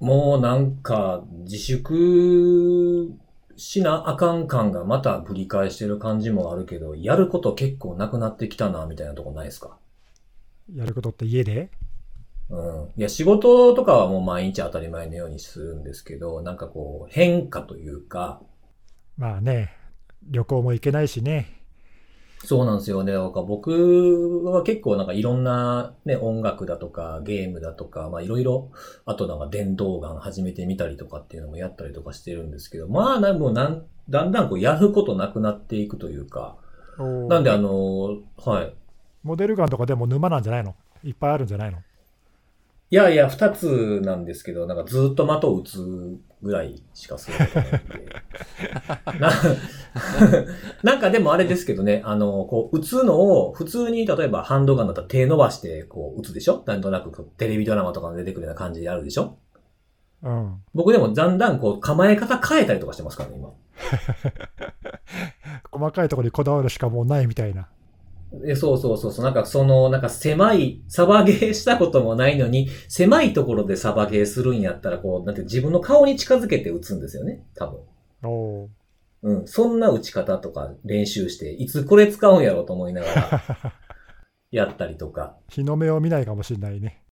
[0.00, 3.12] もうなんか、自粛
[3.56, 9.76] しなあかん感がまた繰り返してる感じもあるけど、やること結構なくなってきたな、みたいなとこないですか？
[10.74, 11.70] やることって家で？
[12.48, 12.88] うん。
[12.96, 18.40] いや、仕事とかはもう毎日当たり前のようにするんですけど、なんかこう、変化というか、
[19.18, 19.76] まあね、
[20.22, 21.59] 旅行も行けないしね。
[22.42, 23.12] そうなんですよね。
[23.12, 28.70] なんか僕は結構なんかいろんなね、音楽だとかゲームだとか、まあいろいろ、
[29.04, 36.56] あとなんか電動ガン始めてみたりとかっていうのもやったりとかしてるんですけど、まあなんもうなんだんだんこうやることなくなっていくというか、
[36.98, 38.74] なんであの、はい。
[39.22, 40.74] モデルガンとかでも沼なんじゃないの？
[41.04, 41.78] いっぱいあるんじゃないの？
[41.78, 47.80] いやいや、二つなんですけど、なんかずっと的を打つぐらいしかすることないんで。
[49.20, 49.30] な
[50.92, 56.62] なんかでもあれですけどね、あの、こう、打つのを、普通に例えばハンドガンだったら手伸ばしてこう打つでしょ？
[56.66, 59.38] なんとなくテレビドラマとかに出てくるような感じであるでしょ？
[60.22, 60.62] うん。
[60.74, 63.50] 僕でもだんだんこう構え方変えたりとかしてますからね、今。
[65.72, 67.68] 細かいところにこだわるしかもうないみたいな。
[68.44, 69.24] えそうそうそうそう。
[69.24, 77.80] なんかその、なんか狭い、サバゲーしたこともないのに、狭いところでサバゲーするんやったら、こう、なんて自分の顔に近づけて打つんですよね、多分。
[78.22, 78.68] おー
[79.22, 79.46] うん。
[79.46, 83.42] そんな打ち方とか練習して、いつこれ使うんやろうと思いながら、
[84.50, 85.36] やったりとか。
[85.48, 87.02] 日の目を見ないかもしれないね。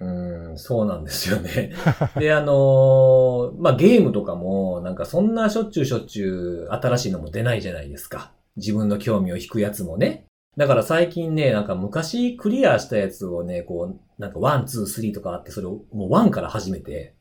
[0.00, 1.72] うん、そうなんですよね。
[2.16, 8.32] で、あのーまあ、ゲームとかも、なんかそんなしょっちゅうしょっちゅう新しいのも出ないじゃないですか。
[8.56, 10.27] 自分の興味を引くやつもね。
[10.58, 17.14] だから最近ね、なんか昔クリアしたやつをね、こう、なんかワン、ツー、スリーとかあって、それをもうワンから始めて、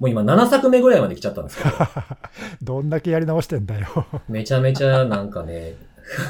[0.00, 1.70] もう今7作目ぐらいまで来ちゃったんですけど、
[2.60, 3.86] どんだけやり直してんだよ。
[4.28, 5.76] めちゃめちゃなんかね、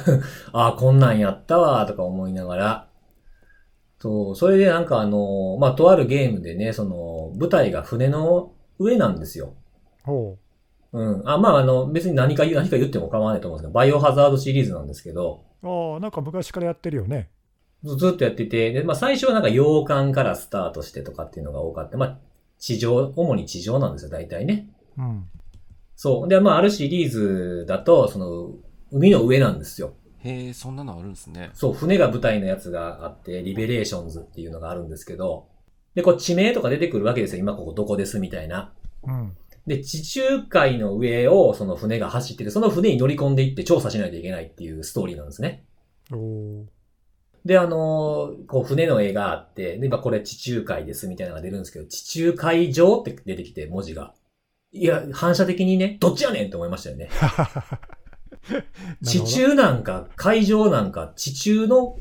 [0.53, 2.89] ああ、こんなんやったわ、とか思いながら、
[3.99, 9.55] そう、それでなんかあの、まあ、とあるゲームでね、その、舞台が船の上なんですよ。
[10.03, 10.50] ほう
[10.99, 11.23] ん。
[11.29, 15.67] あ、まあ、あの、別に何か言う、何か言っても構わないと思うんですけど、バイオハザードシリーズなんですけど、う。
[15.67, 17.31] ああ、なんか昔からやってるよね。
[17.85, 21.97] ずずっとやってて、で、まあ、最初はなんか洋館からスタートしてとかっていうのが多かった。
[21.97, 22.19] まあ、
[22.59, 24.69] 地上、主に地上なんですよ、大体ね。
[24.99, 25.29] うん。
[25.97, 26.29] そう。
[26.29, 28.53] で、まあ、あるシリーズだと、その、
[28.91, 29.95] 海の上なんですよ。
[30.19, 31.51] へえ、そんなのあるんですね。
[31.55, 35.49] そう、船が舞台のやつがあって、リベレーションズっていうのがあるんですけど、
[35.95, 37.41] で、こう地名とか出てくるわけですよ。
[37.41, 38.73] 今ここどこですみたいな。
[39.03, 39.37] うん。
[39.67, 45.65] で、地中海の上をその船が走ってて、その船に乗り込んでいって調査しないといけないっていうストーリーなんですね。
[47.45, 54.15] で、あのーこう船の絵があって、で、今これ地中海ですみたいなのが出るんですけど、地中海上って出てきて文字が。
[54.73, 57.09] いや、反射的にね、どっちやねんって思いましたよね。
[59.03, 61.99] 地中なんか、海上なんか、地中の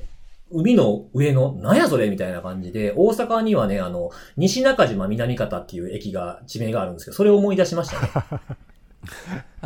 [0.52, 8.10] 海の上の、なんやそれみたいな感じで、大阪にはね、あの、西中島南方っていう駅が、地名があるんですけど、それを思い出しましたね。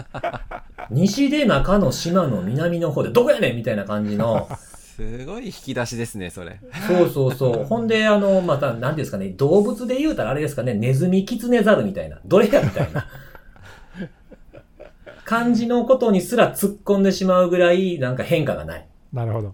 [0.92, 4.50] 西で中の島の南の方で、どこやねんみたいな感じの、
[4.96, 6.60] すごい引き出しですね、それ。
[6.88, 7.64] そうそうそう。
[7.68, 13.08] ほんで、あの、また、なんていうんですかね、動物で言うたらあれですかね、ネズミ、キツネザルみたいな、どれやみたいな。
[15.26, 18.88] 感じのことにすら突っ込んでしまうぐらい、なんか変化がない。
[19.12, 19.54] なるほど。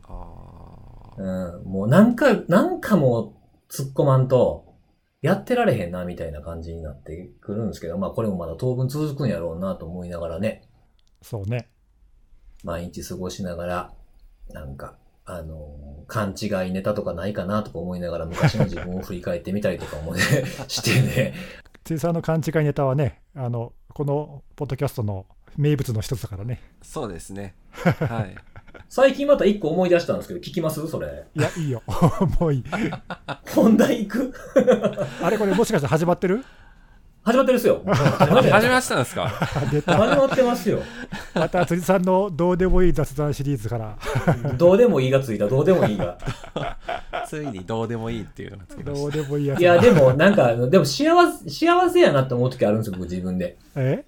[1.19, 3.35] あうん、もうなんか、なんかも
[3.69, 4.65] う突っ込まんと、
[5.21, 10.63] やってられへんな、みたいな感じになってくるんですけど、まあこれもまだ当分続くんやろうなと思いながらね、
[11.21, 11.69] そうね。
[12.63, 13.93] 毎日過ごしながら、
[14.49, 20.21] なんか、あのー勘違いネタとかないかなとか思いながら昔の自分を振り返ってみたりとかもね、
[20.67, 21.35] してね、
[21.83, 26.61] ついさんの勘違いネタはね、あの、このポッドキャストの名物の一つだからね。
[26.81, 27.55] そうですね。
[27.73, 28.35] はい。
[28.87, 30.87] 最近また一個思い出したんですけど、聞きます？
[30.87, 31.25] それ。
[31.35, 31.81] いや、いいよ。
[32.39, 32.63] もういい。
[33.55, 34.33] 本題行く？
[35.23, 36.43] あれこれもしかして始まってる？
[37.21, 37.81] 始まってるっすよ。
[37.85, 39.25] 始まって始めましたんですか？
[39.27, 39.97] あ出た。
[39.97, 40.79] 始まってますよ。
[41.35, 43.97] また辻さんのどうでもいい雑談シリーズから、
[44.57, 46.17] どうでもいいがついた、どうでもいいが。
[47.27, 49.59] ついにどうでもいいっていうのがつきましどうでもいいやつ。
[49.59, 53.57] いや、でも、なんか、でも幸せ、幸せやなって思う時あるんですよ、僕自分で。
[53.75, 54.03] え？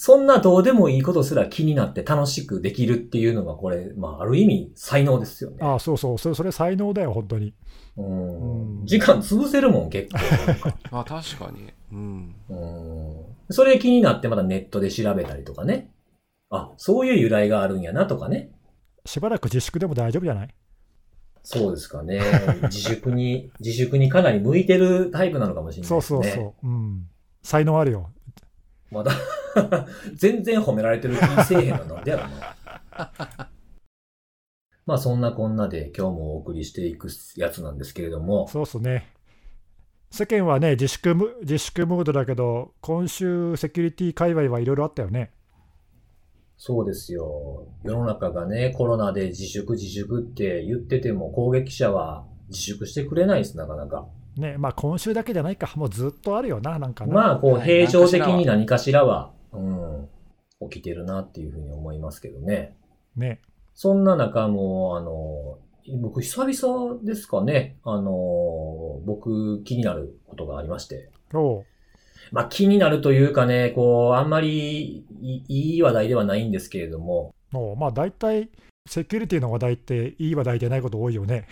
[0.00, 5.56] そんなどうでもいいことすら気になって楽しくできるっていうのが、これ、まあ、ある意味、才能ですよね。
[5.60, 6.18] ああ、そうそう。
[6.18, 7.52] それ、それ才能だよ、本当に。
[7.96, 10.18] うんうん時間潰せるもん、結構。
[10.70, 10.88] た。
[10.92, 11.72] まあ確かに。
[11.92, 12.34] うん。
[12.48, 15.90] うんそれ気になってまたネットで調べたりとかね。
[16.50, 18.52] あ、そういう由来があるんやなとかね。
[19.04, 20.54] しばらく自粛でも大丈夫じゃない？
[21.42, 22.20] そうですかね。
[22.64, 26.22] 自粛に、 自粛にかなり向いてるタイプなのかもしれないそうですね。
[26.22, 26.66] そうそう。
[26.68, 27.08] うん。
[27.42, 28.10] 才能あるよ。
[28.92, 29.10] まだ、
[30.14, 33.50] 全然褒められてる気せえへんのなんでやろな。
[34.86, 39.12] まあそんなこんなで今日もお送りしていくやつなんですけれども、そうっすね。
[40.10, 45.32] 世間はね自粛ム、自粛ムードだけど、今週、セキュリティ界隈はいろいろあったよね。
[46.56, 47.68] そうですよ。
[47.84, 54.08] 世の中がね、コロナで自粛自粛って言ってても、攻撃者は自粛してくれないです、なかなか。
[54.36, 57.14] ね、まあ今週だけじゃないか、もうずっとあるよな、なんかな。
[57.14, 60.08] まあ、こう、はい平常的に何かしらは、うん、
[60.70, 62.76] 起きてるなっていうふうに思いますけどね。
[63.16, 63.40] ね。
[63.74, 65.58] そんな中も、あの、
[66.00, 67.76] 僕、久々ですかね。
[67.84, 71.10] あの、僕、気になることがありまして。
[72.30, 78.50] まあ、気になるというかね、こう、あんまりいいい話題ではないんですけれども、おうまあ大体、
[78.86, 81.46] セキュリティの話題っていい話題でないこと多いよね。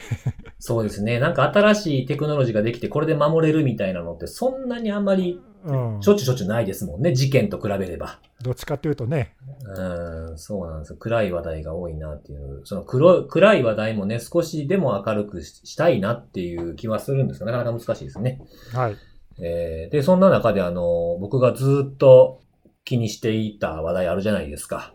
[0.59, 1.19] そうですね。
[1.19, 6.03] なんか新しいテクノロジーができて、これで守れるみたいなのって、そんなにあんまり、うん。
[6.03, 7.13] しょっちゅうしょっちゅうないですもんね。
[7.13, 8.21] 事件と比べれば。
[8.41, 9.35] どっちかっていうとね、
[9.65, 10.97] うん、そうなんですよ。
[10.99, 12.61] 暗い話題が多いなっていう。
[12.65, 18.41] その黒い、暗い話題もね、少しでも明るくししたいなっていう気はするんですが、なかなか難しいですね。
[18.73, 18.97] はい。
[19.43, 22.43] えーで、そんな中であの、僕がずっと
[22.85, 24.95] 気にしていた話題あるじゃないですか。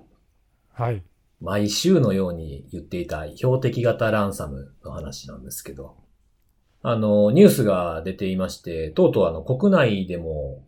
[0.71, 1.03] はい。
[1.41, 5.97] 毎週のように言っていた標的型ランサムの話なんですけど、
[6.83, 10.63] あの、ニュースが出ていまして、とうとうあの、国内でも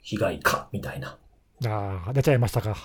[0.00, 1.18] 被害か、みたいな。
[1.66, 2.76] ああ、出ちゃいましたか。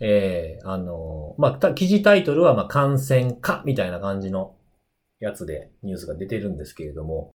[0.00, 4.54] えーあの、まあ、た記事タイトルは、まあ、感染か、みたいな感じの
[5.18, 7.30] やつでニュースが出てるんですけれども、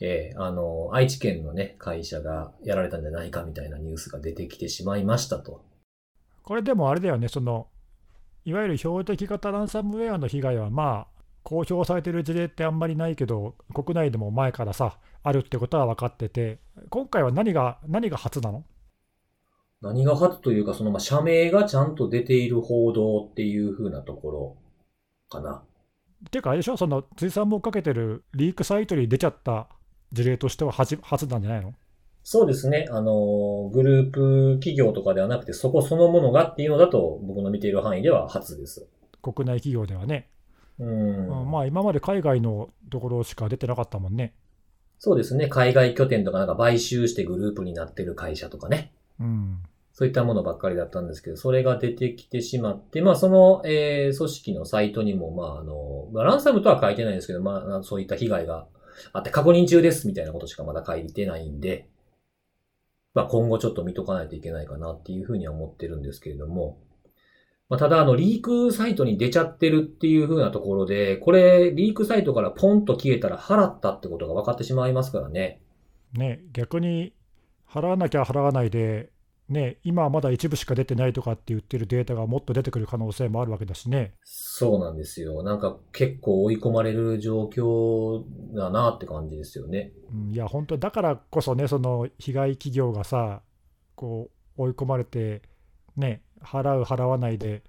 [0.00, 5.64] えーあの、愛知県のね、会社がやられたんじゃないかみたいなニュースが出てきてしまいましたと。
[6.42, 7.68] これでもあれだよね、その、
[8.44, 11.13] いわゆる標的型ランサムウェアの被害は、まあ、
[11.44, 16.58] 公表されてる事例ってあんまりないけど、国内でも前からさ、あるってことは分かってて、
[16.90, 18.64] 今回は何が、何が初なの？
[19.80, 24.56] 何が初というか、その、まあ、社名がちゃんと出ている報道っていう風なところ
[25.28, 25.62] かな。
[26.26, 29.68] っていうか、あれでしょ、その、辻さんもかけてるリークサイトに出ちゃった
[30.12, 31.74] 事例としては初初なんじゃないの？
[32.22, 32.86] そうですね。
[32.90, 38.88] あの、グループ企業とかではなくて、そこそのものがっていうのだと、僕の見ている範囲では初です。
[39.20, 40.30] 国内企業ではね。
[40.78, 41.42] うん。
[41.42, 44.34] うんまあ、今まで海外のところしか出てなかったもんね。
[44.98, 45.48] そうですね。
[45.48, 48.92] 海外拠点とかなんか買収してグループになってる会社とかね。
[49.20, 49.62] うん。
[49.92, 58.66] そういったものばっかりだったんですけど、それが出てきてしまって、まあその、えー組織のサイトにも、まああの、まあ、ランサムとは書いてないんですけど、まあそういった被害が
[59.12, 61.88] あって確認中ですみたいなことしかまだ書いてないんで、
[63.14, 66.78] まあ今後ちょっと見とかないといけないかなっていうふうには思ってるんですけれども、
[67.68, 75.60] まあただあの、リークサイトに出ちゃってるっていうふうなところで、これ、リークサイトからポンと消えたら払ったってことが分かってしまいますからね。
[76.12, 77.12] ね、逆に
[77.68, 79.10] 払わなきゃ払わないで、
[79.48, 84.14] ね、今はまだ一部しか出てないとかって言ってるデータがもっと出てくる可能性もあるわけだしね。
[84.22, 85.42] そうなんですよ。
[85.42, 88.24] なんか結構追い込まれる状況
[88.54, 89.92] だなって感じですよね。
[90.12, 93.42] うん、いや、本当、だからこそね、その被害企業がさ、
[93.96, 95.42] こう追い込まれて、
[95.96, 97.62] ね、払う、払わないで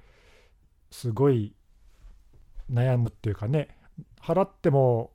[0.91, 1.55] すごい
[2.71, 3.77] 悩むっていうかね、
[4.21, 5.11] 払っても、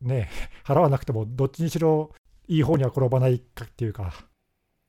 [0.00, 0.28] ね、
[0.64, 2.10] 払わなくても、どっちにしろ
[2.46, 4.12] いい方には転ばないかっていうか、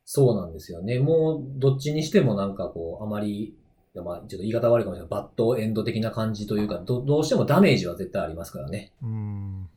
[0.06, 0.98] そうなんですよね。
[1.00, 3.56] もうどっちにしてもなんかこう、あまり、
[3.94, 5.10] まあちょっと言い方悪いかもしれない。
[5.10, 8.92] バッドエンド的な感じというか、どどうしてもダメージは絶対ありますからね。
[9.04, 9.70] うん、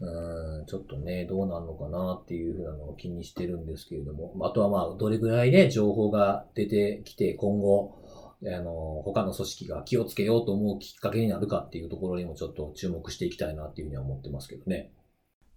[0.00, 4.32] ちょっとね、どうなるのかなっていうふうなのを気にしてるんですけれども。
[4.42, 7.98] あとはまあ、どれぐらいね、情報が出てきて、今後、
[8.46, 14.92] あの、他の組織が気をつけようと思うきっかけになるかっていうところにもちょっと注目していきたいなっていうふうには思ってますけどね。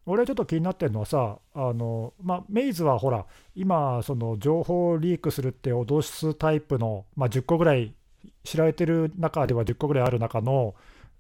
[0.07, 7.93] 俺ちょっと気になってるのはさ、あのまあ、メイズはほら、今、その情報をリークするって脅すタイプの、まあ、10個ぐらい、
[8.43, 10.73] 知られてる中では10個ぐらいある中の、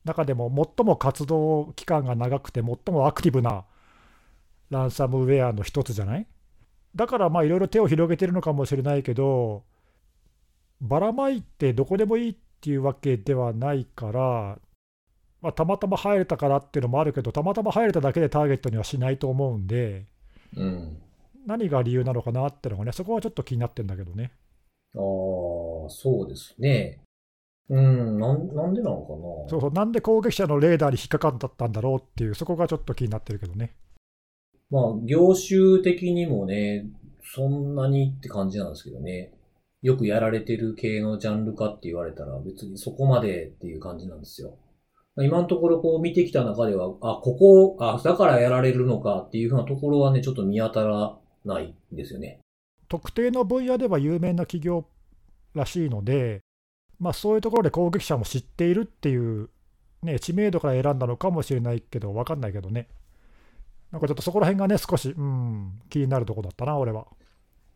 [0.03, 3.65] 中でも最も活動期間が長くて、最もアクティブな
[4.69, 6.27] ランサムウェアの一つじゃない？
[6.95, 9.63] だからまあいろいろ手を広げてるのかもしれないけど、
[10.81, 14.57] ばらまいてどこでもいいっていうわけではないから、
[15.41, 20.05] まあ、たまたま入れたからっていうのもあるけど、たまたま入れただけでターゲットにはしないと思うんで、
[20.55, 21.01] うん。
[21.47, 24.31] 何が理由なのかなっていうのがね、そこはちょっと気になってるんだけどね。
[24.95, 24.99] ああ、
[25.89, 26.99] そうですね。
[27.71, 29.49] うん、なん、なんでなのかな。
[29.49, 33.73] そうそう、なんで攻撃者のレーダーに引っかかったんだろうっていう、そこがちょっと気になってるけどね。
[34.69, 36.85] まあ、業種的にもね、
[37.23, 39.31] そんなにって感じなんですけどね。
[39.81, 44.57] よくやられてる系のジャンルかって言われたら別にそこまでっていう感じなんですよ。
[45.17, 52.39] 今のところこう見てきた中では、あ、ここ、あ、だからやられるのかっていうふうなところはね、ちょっと見当たらないんですよね。
[52.89, 54.85] 特定の分野では有名な企業
[55.53, 56.41] らしいので、
[57.01, 59.49] まあ、そういうところで攻撃者も知っているっていう、
[60.03, 62.87] ね、知名度から選んだのかもしれないけど、分かんないけどね。
[63.91, 67.07] なんかちょっとそこら辺がね、少し、うん、気になるとこだったな、俺は。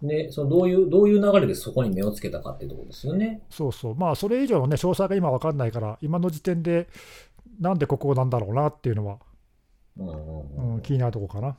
[0.03, 3.41] で、そのどういう、どういう流れでそこに目をつけたかっていうところですよね。
[3.49, 6.87] そうそう、まあ、それ以上のね、詳細が今分かんないから、今の時点で、
[7.59, 9.17] なんでここなんだろうなっていうのは、
[9.97, 11.57] うん、気になるとこかな。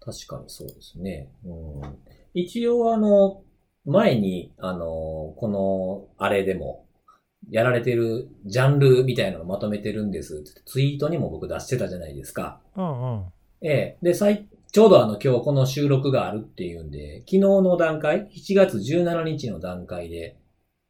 [0.00, 1.30] 確かにそうですね。
[1.46, 1.48] う
[1.86, 1.98] ん、
[2.34, 3.42] 一応あの、
[3.84, 6.84] 前に、あの、この、あれでも、
[7.50, 12.60] やられてるジャンルみたいなのをまとめてるんですってツイートにも僕出してたじゃないですか。
[12.76, 13.24] うんうん。
[13.60, 13.98] ええ。
[14.02, 20.36] で、最、ちょうどあの今日この収録があるっていうんで、昨日の段階、7月17日の段階で、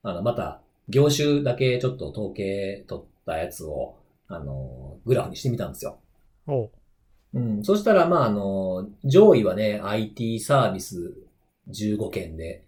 [0.03, 3.97] あの、また、業種だけちょっと統計取ったやつを、
[4.29, 5.99] あの、グラフにしてみたんですよ。
[6.47, 6.71] おう
[7.35, 7.65] うん。
[7.65, 11.15] そしたら、まあ、あの、上位はね、IT サービス
[11.71, 12.65] 15件で、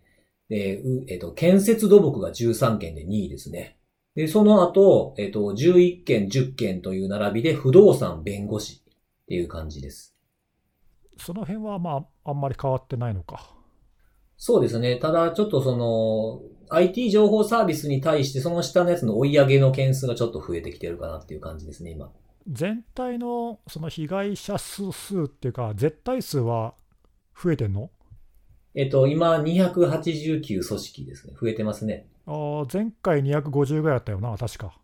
[0.49, 3.79] で、うえっ、と、建設土木が13件で2位ですね。
[4.15, 10.17] で、その後、えっ、と、11件、10件という並びで、不動産、弁護士っていう感じです。
[11.19, 13.55] その辺はまあ、あんまり変わってないのか。
[14.37, 14.97] そうですね。
[14.97, 22.11] ただ、ちょっとその、IT 情報サービスに対して、その下のやつの追い上げの件数がちょっと増えてきてるかなっていう感じですね、今。
[22.49, 26.75] 全体のその被害者数数っていうか、絶対数は
[27.41, 27.91] 増えてんの？
[28.77, 31.35] えっと、今、289組織ですね。
[31.41, 32.07] 増えてますね。
[32.27, 34.77] あー前回250ぐらいだったよな、確か。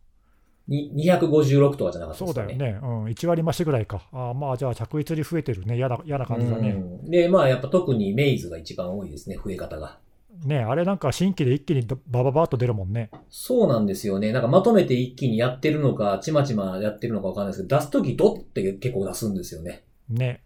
[0.66, 2.48] に256とかじゃなかったですかね。
[2.48, 2.78] そうだよね。
[2.82, 4.08] うん、1割増しぐらいか。
[4.12, 5.76] あーまあ、じゃあ着実に増えてるね。
[5.76, 6.70] 嫌な、嫌な感じだね。
[6.70, 6.74] う
[7.08, 9.98] んで、まあ、やっぱ特にメイズが一番多いですね、増え方が。
[10.46, 13.10] ねあれなんか新規で一気にバババーっと出るもんね。
[13.28, 14.32] そうなんですよね。
[14.32, 19.84] なんかまとめて一気にやってるのか、ちまちまやってるのかわかんないですけど、出すときドって結構出すんですよね。
[20.08, 20.40] ね。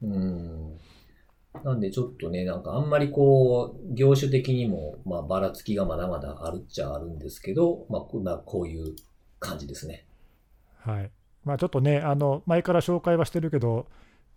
[0.00, 0.73] うん。
[1.62, 8.94] なんでちょっとね、なんかあんまりこう、業種的にも、まあ、ばらつきがまだまだあるっちゃあるんですけど、まあ、こんな、こういう
[9.38, 10.06] 感じですね。
[10.80, 11.10] はい。
[11.44, 13.86] まあ、ちょっとね、あの、前から紹介はしてるけど、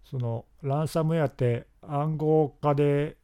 [0.10, 3.18] その、ランサムウェアって暗号化で、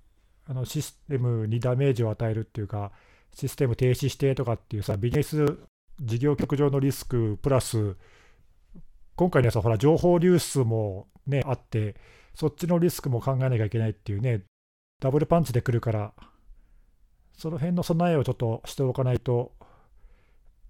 [0.46, 2.92] あのシステムにダメージを与えるっていうか、
[3.34, 5.58] システム停止してとかっていうさ、ビジネス
[6.02, 7.96] 事業局上のリスクプラス、
[9.16, 11.96] 今回のやつはほら、情報流出もね、あって、
[12.36, 14.44] そっちのリスクも考えなきゃいけないっていうね、
[15.00, 16.14] ダブルパンチで来るから、
[17.38, 19.54] その辺の備えをちょっとしておかないと、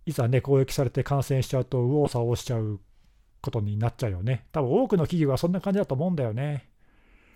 [0.06, 2.80] いざね、攻撃されて感染しちゃうと、右往左往しちゃう
[3.42, 4.48] ことになっちゃうよね。
[4.52, 6.70] 多分多くの企業はそんな感じだと思うんだよね。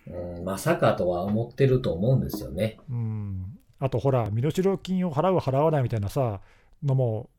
[0.06, 2.78] うん、まさかとは思ってると思うんですよね。
[2.90, 3.58] うん。
[3.78, 6.40] あとほら、身代金を払う、払わないみたいなさ、
[6.82, 7.30] のも、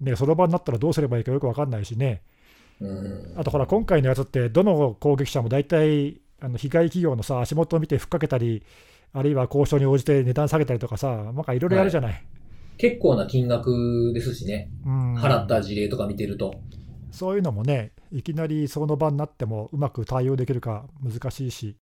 [0.00, 2.22] ね、その場になったらどうすればいいかよく分かんないしね。
[2.80, 3.34] うん。
[3.36, 8.62] あとほら、今回のやつって、どの攻撃者も大体、あの被害企業のさ、足元を見てふっかけたり、
[9.12, 12.24] あるいは交渉に応じて値段下げたりとかさ、なんかいろいろやるじゃない。
[12.76, 14.70] 結構な金額ですしね。
[14.84, 16.54] うん払った事例とか見てると。
[17.10, 21.76] そういうのもね、いきなりその場になってもうまく対応できるか難しいし、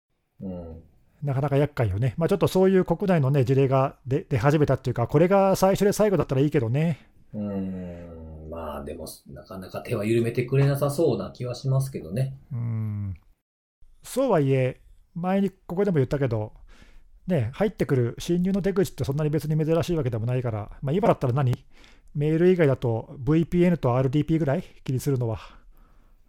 [0.41, 0.81] うん。
[1.23, 2.15] なかなか厄介よね。
[2.17, 7.07] まあ、ちょっとそういう国内のね、事例が出出始めたっていうか、これが最初で最後だったらいいけどね。
[7.33, 8.49] うん。
[8.49, 12.35] まあでも、なかなか手は緩めてくれなさそうな気はしますけどね。
[12.51, 13.13] うん。
[14.03, 14.81] そうはいえ、
[15.15, 16.53] 前にここでも言ったけど、
[17.27, 21.53] ね、入ってくる侵入の出口ってそんなに別に珍しいわけでもないから、まあ、今だったら何？
[22.13, 25.39] メール以外だと VPN と RDP ぐらい気にするのは。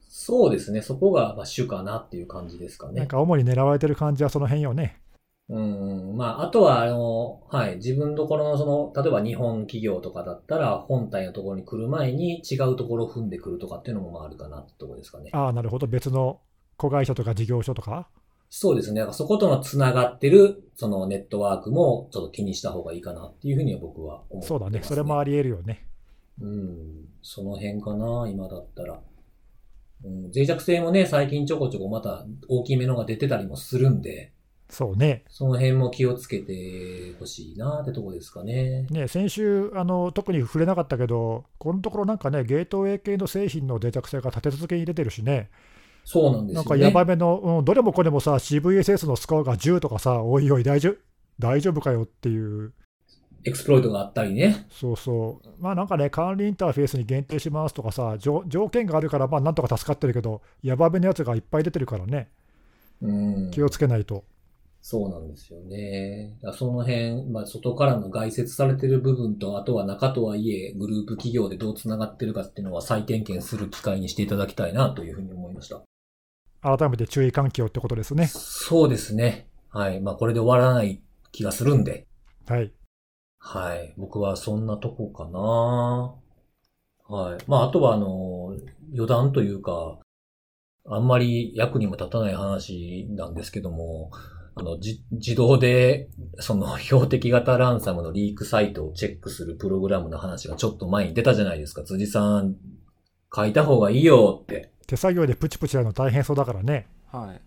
[0.09, 0.83] そうですね。
[0.83, 3.01] そこがまあ主かなっていう感じですかね。
[3.01, 5.01] なんか主に狙われてる感じはその辺よね。
[5.49, 6.17] うん。
[6.17, 7.77] まあ、あとは、あの、はい。
[7.77, 15.31] 自分のところのその、例えば日本企業とかだったら、本体のところに来る前に違うところを踏んでくるとかっていうのもまああるかなってところですかね。
[15.33, 15.87] ああ、なるほど。
[15.87, 16.41] 別の
[16.83, 18.09] 子会社とか事業所とか？
[18.51, 19.03] そうですね。
[19.13, 24.81] そことの繋がってる、そのネットワークもちょっと気にした方がいいかなっていうふうには僕は思ってます、そうだね。
[24.83, 25.87] それもあり得るよね。
[26.41, 27.09] うん。
[27.23, 29.01] その辺かな、今だったら。
[30.05, 34.33] うん、脆弱性もね、最近ちょこちょこまた大きめのが出てたりもするんで、
[34.69, 35.25] そうね。
[35.29, 38.87] その辺も気をつけてほしいなってとこですかね。
[38.91, 45.51] ね、先週あの、特に触れなかったけど、このところなんかね、ゲートウェイ系の製品の脆弱性が立て続けに出てるしね、
[46.05, 46.69] そうなんですよね。
[46.69, 50.97] なんかやばめの、うん、どれもこれもさ、CVSS のスコアが10とかさ、おいおい大丈夫、
[51.39, 52.73] 大丈夫かよっていう、
[53.45, 54.67] エクスプロイトがあったりね。
[54.71, 62.29] そうそう、まあなんかね、管理インターフェースに限定しますとかさ、条条件があるから、まあなんとか助かってるけど、やばめのやつがいっぱい出てるからね、
[63.01, 63.51] うん。
[63.51, 64.25] 気をつけないと。
[64.85, 66.37] そうなんですよね。
[66.55, 75.83] その辺、まあ、外からの外説されてる部分と、あとは中とはいえ、グループ企業でどう繋がってるかっていうのは再点検する機会にしていただきたいなというふうに思いました。
[76.63, 78.29] 改めて注意喚起をってことですね。
[78.29, 79.49] そうですね。
[79.71, 80.01] はい。
[80.01, 81.03] まあ、これで終わらない
[81.33, 82.07] 気がするんで。
[82.47, 82.73] はい。
[83.39, 83.95] はい。
[83.97, 86.15] 僕はそんなとこかな。
[87.09, 87.39] はい。
[87.49, 88.57] まあ、あとは、あの、
[88.93, 89.99] 余談というか、
[90.87, 94.11] あんまり役にも立たない話なんですけども、
[94.55, 101.83] あの、じ、自動で、その、 標的型ランサムのリークサイトをチェックするプログラムの話がちょっと前に出たじゃないですか。
[101.83, 102.57] 辻さん、
[103.35, 104.72] 書いた方がいいよって。
[104.93, 106.87] 手作業でプチプチやるの大変そうだからね。
[107.11, 107.41] はい。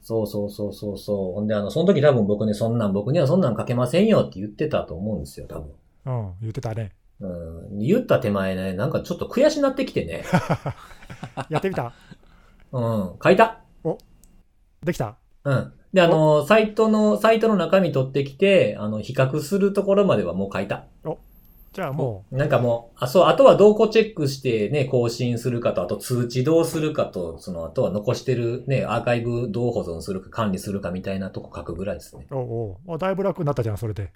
[0.00, 1.34] そうそうそうそうそう。
[1.34, 5.70] ほんで、あの、その時多分僕ね、そんなん、僕にはそんなん書けませんよって言ってたと思うんですよ、多分。
[6.06, 6.90] うん、言ってたね。
[7.20, 7.78] うん。
[7.78, 10.24] 言った手前ね、なんかちょっと悔しなってきてね。
[11.48, 11.92] やってみた？
[12.72, 13.12] うん。
[13.22, 13.60] 書いた。
[14.82, 15.18] できた？
[15.44, 15.72] うん。
[15.92, 20.86] で、あの、サイトの、サイトの中身取ってきて、あの、比較するところまではもう書いた。
[21.72, 32.26] じゃあもなんかもう、あ、そう、あとはどこチェックしてね、更新するかと、あと通知どうするかと、その、あとは残してるね、アーカイブどう保存するか、管理するかみたいなとこ書くぐらいですね。
[32.30, 34.12] う、おうおうあだいぶ楽になったじゃん、それで。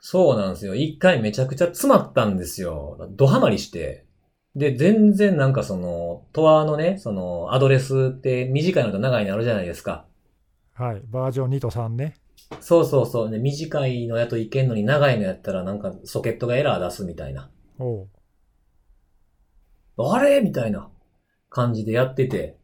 [0.00, 0.76] そうなんですよ。
[0.76, 3.08] 一回めちゃくちゃ詰まったんですよ。
[3.10, 4.04] ドハマりして。
[4.54, 10.04] で、全然なんかその、トアのね、その、アドレスって短いのと長いのあるじゃないですか。
[10.74, 11.02] はい。
[11.06, 12.14] バージョン2と3ね。
[12.60, 13.30] そうそうそう。
[13.30, 17.50] ね、短いのやといけんのに長いのやったらなんかソケットがエラー出すみたいな。
[17.78, 18.08] おう
[19.98, 20.40] あれ？
[20.40, 20.90] みたいな
[21.50, 22.58] 感じでやってて。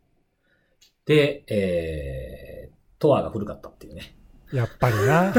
[1.06, 4.16] で、えー、トアが古かったっていうね。
[4.52, 5.32] やっぱりな。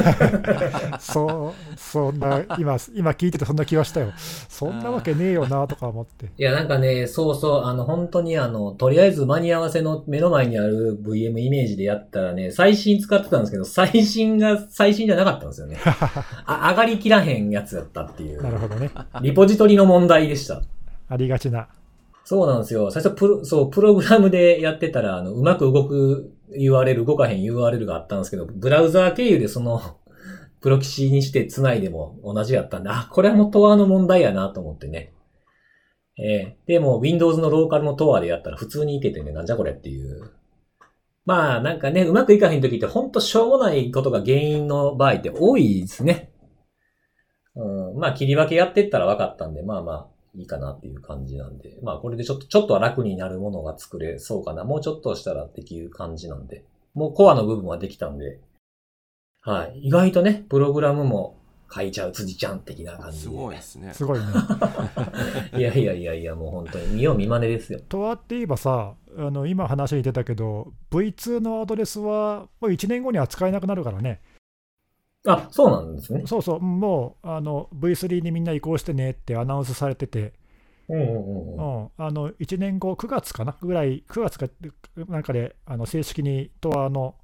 [1.00, 4.14] そう、そんな、今、今聞いててそんな気がしたよ。
[4.48, 6.28] そんなわけねえよな、とか思って。
[6.38, 15.78] いや、なんかね、そうそう、あの、本当にあの、とりあえず間に合わせの目の前にある VM イメージでやったらね、最新使ってたんですけど、最新が最新じゃなかったんですよね。
[16.46, 18.42] あ、上がりきらへんやつだったっていう。
[18.42, 18.92] なるほどね。
[19.22, 20.62] リポジトリの問題でした。
[21.10, 21.68] ありがちな。
[22.24, 22.92] そうなんですよ。
[22.92, 29.82] 最初プロ、そう、プログラムでやってたら、あの、うまく動く URL、動かへん URL があったんですけど、ブラウザー経由でその、
[30.62, 35.14] プロキシにして繋いでも同じやったんで、あ、これはもう TOR の問題やなと思ってね。
[36.20, 40.32] えーで、も Windows のローカルの TOR でやったら普通にいけてね、なんじゃこれっていう。
[41.26, 46.32] まあ、なんかね、うまくいかへん時ってほんとしょうもないことが原因の場合って多いですね。
[47.56, 51.78] うん、まあ、切り分けやってったら分かったんで、まあまあ、いいかなっていう感じなんで。
[51.82, 54.64] まあ、これでちょっと、ちょっとは楽になるものが作れそうかな。
[54.64, 56.64] もうちょっとしたらできる感じなんで。
[56.94, 58.40] もうコアの部分はできたんで。
[59.42, 59.88] はい。
[59.88, 61.38] 意外とね、プログラムも
[61.74, 63.24] 書いちゃう辻ちゃん的な感じで。
[63.24, 63.94] すごいですね。
[63.94, 64.26] すごいね。
[65.58, 67.80] いやいやいやいや、もう本当に見よう見まねですよ。
[67.88, 74.22] とはって言えばさ、あの今話に出たけど、V2 のアドレスはもう1年後には使えなくなるからね。
[75.28, 76.24] あ、そうなんですね。
[76.26, 80.34] そうそう、もうあの V3 にみんな移行してねってアナウンスされてて、
[80.90, 81.68] うんうんうんううん。
[81.86, 84.48] ん、あの1年後、9月かなぐらい、9月か
[85.08, 87.16] なんかであの正式にトアの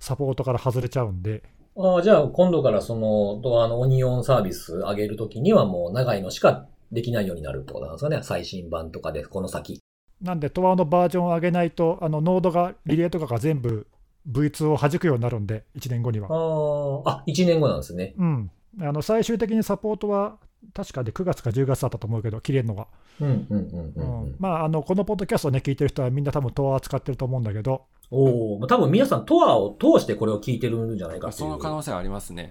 [0.00, 1.42] サポートから外れちゃうんで、
[1.76, 8.20] ああ、じゃあ今度からその、とあの、オニオンサービス上げるときにはもう長いのしかできないようになるってことなんですかね。
[8.22, 9.80] 最新版とかで、この先。
[10.20, 13.86] なんで、トアのバージョンを上げないと、あのノードが、リレーとかが全部
[14.30, 16.28] V2 を弾くようになるんで、1年後には。
[16.30, 18.14] ああ、あ、1年後なんですね。
[18.18, 20.38] うん、あの最終的にサポートは、
[20.72, 22.86] 確かで9月か10月だったと思うけど、切れるのが。
[23.20, 24.36] うんうんうんううんうんん。
[24.38, 31.40] まあ、あのこのポッドキャストを、ね、聞いてる人はみんな多分トア使ってると思うんだけど、おお、多分皆さんトアを通してこれを聞いてるんじゃないかっていう。
[31.40, 32.50] その可能性はありますね。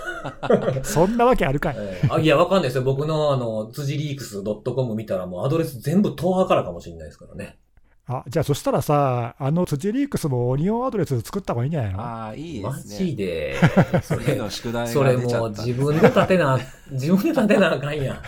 [0.82, 1.76] そんなわけあるかい。
[1.78, 2.82] えーあいや、わかんないですよ。
[2.82, 7.58] 僕のあの、辻リークス .com 見たらもうアドレス全部トアからかもしれないですからね。
[8.06, 12.00] あじゃあ、そしたらさ、あの辻リークスもオニオンアドレス作った方がいいんじゃないの？
[12.02, 12.96] ああ、いいでマすね。
[12.96, 13.56] ジで。
[14.02, 15.62] そ次れ、の宿題それもうが出ちゃった。
[15.64, 16.58] 自分で立てな、
[16.90, 18.18] 自分で立てなあかんやん。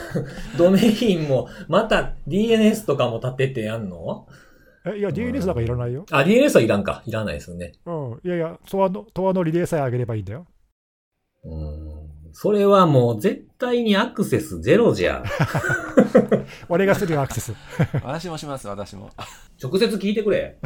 [0.56, 4.26] ドメインも、また DNS とかも立ててやんの？
[4.86, 6.06] えいや、DNS なんかいらないよ。
[6.10, 7.02] あ、DNS はいらんか。
[7.04, 7.72] いらないですよね。
[7.84, 10.46] うん、いやいや、トアのトアのリレーさえ上げればいいんだよ。
[11.44, 11.98] うーん。
[12.32, 15.22] それはもう絶対にアクセスゼロじゃ。
[16.68, 17.54] 俺がするよ、アクセス。
[18.02, 19.10] 私もします、私も。
[19.62, 20.58] 直接聞いてくれ。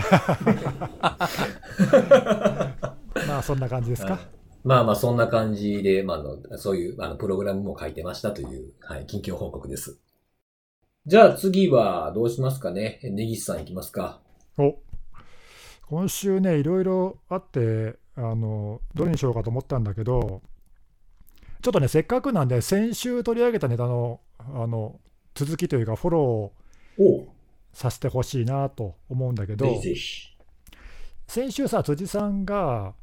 [3.26, 4.18] まあ、そんな感じですか？
[4.64, 9.98] まあまあ、そんな感じで、まああの、そういう、あの、プログラムも書いてましたという、はい、近況報告です。
[11.04, 13.00] じゃあ次は、どうしますかね？
[13.02, 14.20] 根岸さんいきますか。
[14.56, 14.76] お
[15.88, 20.42] 今週ね、いろいろあってあの、どれにしようかと思ったんだけど、
[21.60, 25.00] ちょっとね、せっかくなんで、先週取り上げたネタのあの
[25.34, 27.28] 続きというか、フォローを
[27.72, 29.66] させてほしいなと思うんだけど。
[31.26, 32.94] 先週さ、辻さんが、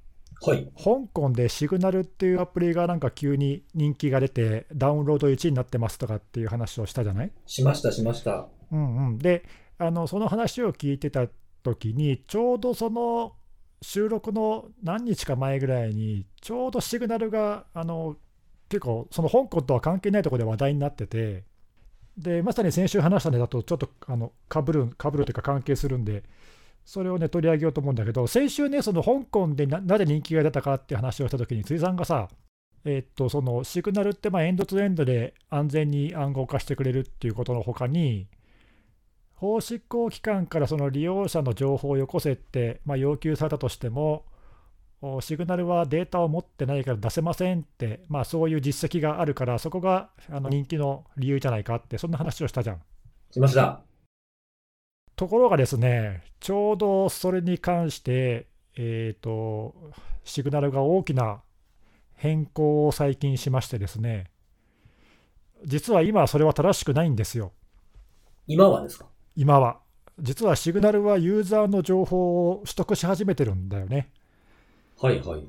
[0.41, 0.71] はい。
[0.77, 7.31] 香港でシグナルっていうアプリがなんか急に人気が出て、ダウンロード1位になってますとかっていう話をしたじゃない？
[7.45, 8.47] しました、しました。
[8.71, 9.43] うんうん、で
[9.77, 11.27] あの、その話を聞いてた
[11.63, 13.33] 時に、ちょうどその
[13.81, 18.15] 収録の何日か前ぐらいに、ちょうどシグナルがあの
[18.69, 21.43] 結構、その香港とは関係ないところで話題になってて、
[22.19, 26.23] でまさに先週話したネタとちょっとあのかぶるかぶるというか関係するんで、
[26.85, 32.27] それをね取り上げようと思うんだけど、先週ね、その香港でなぜ人気が出たかって話をしたときに、辻さんがさ、
[32.85, 38.27] えーっとそのシグナルってまあエンドツエンドで安全に暗号化してくれるっていうことのほかに、
[39.35, 44.25] 法執行機関からその利用者の情報をよこせって、まあ、要求されたとしても、
[45.21, 52.81] シグナルはデータを持ってないから出せませんって、まあ、そういう実績があるから、そこがあの人気の理由じゃないかって、そんな話をしたじゃん。
[53.31, 53.81] しました。
[55.15, 59.73] ところがですね、ちょうどそれに関して、えー、と
[60.23, 61.41] シグナルが大きな
[62.15, 64.31] 変更を最近しましてですね、
[65.65, 67.51] 実は今はそれは正しくないんですよ、
[68.47, 69.05] 今はですか？
[69.35, 69.79] 今は。
[70.19, 74.11] 実はシグナルはユーザーの情報を取得し始めてるんだよね。
[75.01, 75.43] はいはいはい。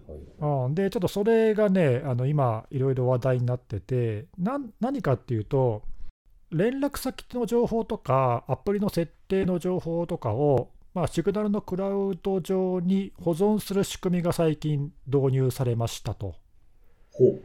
[0.67, 5.83] うん、で、ちょっとそれがね、あの今、いろいろ話題になってて、なん何かっていうと、
[6.51, 16.35] 連絡先の情報とか、アプリの設定の情報とかを、まあ、シグナルのクラウド上に保存する仕組みが最近導入されましたと。
[17.13, 17.43] ほう。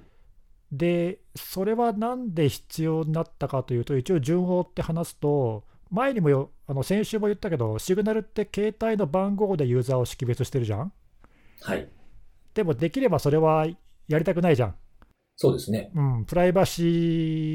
[0.72, 10.92] で、それはなんで必要になったかというと、一応順を追って話すと、前にもよあの先週も言ったけど、シグナルって携帯の番号でユーザーを識別してるじゃん。
[11.62, 11.88] はい。
[12.56, 13.68] でもできればそれは
[14.08, 14.76] やりたくないじゃん。
[15.38, 15.92] そうですね。
[15.94, 16.84] うん、プライバシ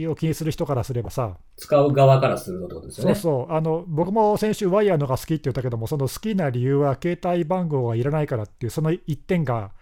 [0.03, 3.15] ーを気にする人からすればさ、使う側からするとってことですよね。
[3.15, 9.73] そうそうあの、僕も先週、ワイヤーのが好きって言ったけども、その好きな理由は携帯番号がいらないからっていう、その一点が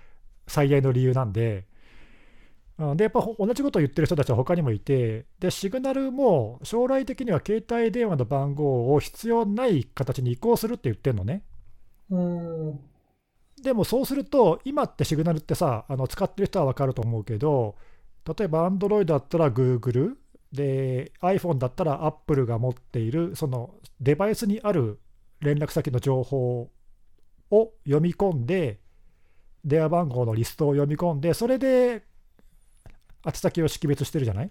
[0.46, 1.66] 最大の理由なんで、
[2.78, 11.42] うんでやっぱ同じことを言ってる人たちは他にもいて、で、シグナルも将来的には携帯電話の番号を必要ない形に移行するって言ってるのね。
[12.10, 12.80] うーん。
[13.62, 17.76] でもそうすると、今ってシグナルってさ、あの使ってる人は分かると思うけど、
[18.38, 20.14] 例えば Android だったら Google、
[20.50, 24.98] で iPhone だったら Apple が持っている、そのデバイスにある
[25.40, 26.70] 連絡先の情報
[27.50, 28.80] を読み込んで、
[29.64, 32.04] 電話番号のリストを読み込んで、それで
[33.26, 34.50] 宛先を識別してるじゃない？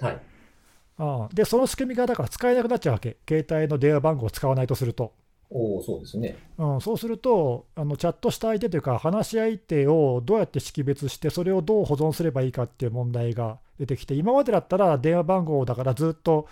[0.00, 0.20] はい。
[0.98, 5.14] ああで、その仕組みがだから使えなくなっちゃうわけ、携帯の電話番号を使わないとすると。
[5.54, 6.36] おおそうですね。
[6.58, 16.48] うん、そうするとあの、チャットした相手というか、話し相手をどうやって識別して、それをどう保存すればいいかっていう問題が出てきて、今までだったら電話番号だからずっと、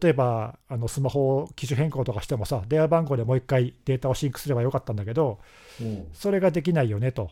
[0.00, 5.38] 例えばあのスマホ機種変更とかしてもさ、電話番号でもう一回データをシンクすればよかったんだけど、
[5.80, 6.06] うん。
[6.12, 7.30] それができないよねと。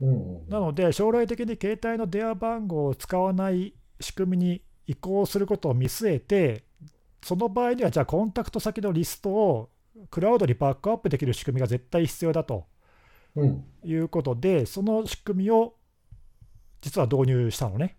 [0.00, 0.12] うんう
[0.46, 0.48] ん。
[0.48, 6.64] なので、将来的に携帯の電話番号を使わない仕組みに移行することを見据えて、
[7.22, 9.70] その場合には、じゃあ、コンタクト先のリストを
[10.10, 12.66] クラウドにバックアップできる仕組みが絶対必要だと
[13.36, 13.64] うん。
[13.84, 15.74] いうことで、その仕組みを
[16.80, 17.96] 実は導入したのね。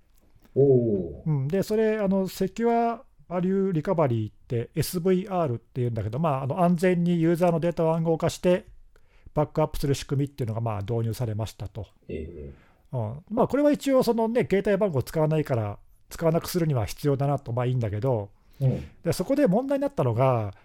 [1.26, 8.66] うん、で、それ、あのセキュアバリューリカバリーって SVR っていうんだけど、まあ、あの安全にユーザーのデータを暗号化して、
[9.34, 11.88] バックアップする仕組みっていうのがまあ導入されましたと。
[12.08, 12.52] え
[12.92, 15.78] うんまあ、これは一応、そのね、携帯番号を使わないから、
[16.10, 18.88] 使わなくするには必要だなと、まあいいんだけど、えうん。
[19.04, 20.56] でそこで問題になったのが、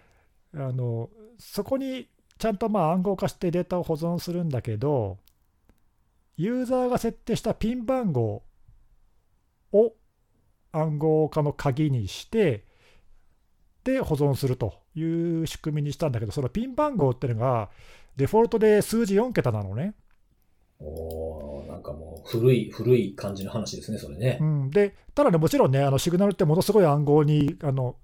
[0.55, 5.17] あのそこにちゃんとまあ暗号化してデータを保存するんだけど、
[6.37, 8.43] ユーザーが設定したピン番号
[9.71, 9.93] を
[10.71, 12.65] 暗号化の鍵にして、
[13.83, 17.69] で保存するという仕組みにしたんだけど、そのピン番号っていうのが、
[18.17, 19.93] デフォルトで数字4桁なのね。
[20.79, 24.43] おおなんかもう古い、古い感じの話ですね、それねう。
[24.43, 27.95] ん、でただね、もちろんね、あのシグナルってものすごい暗号にあの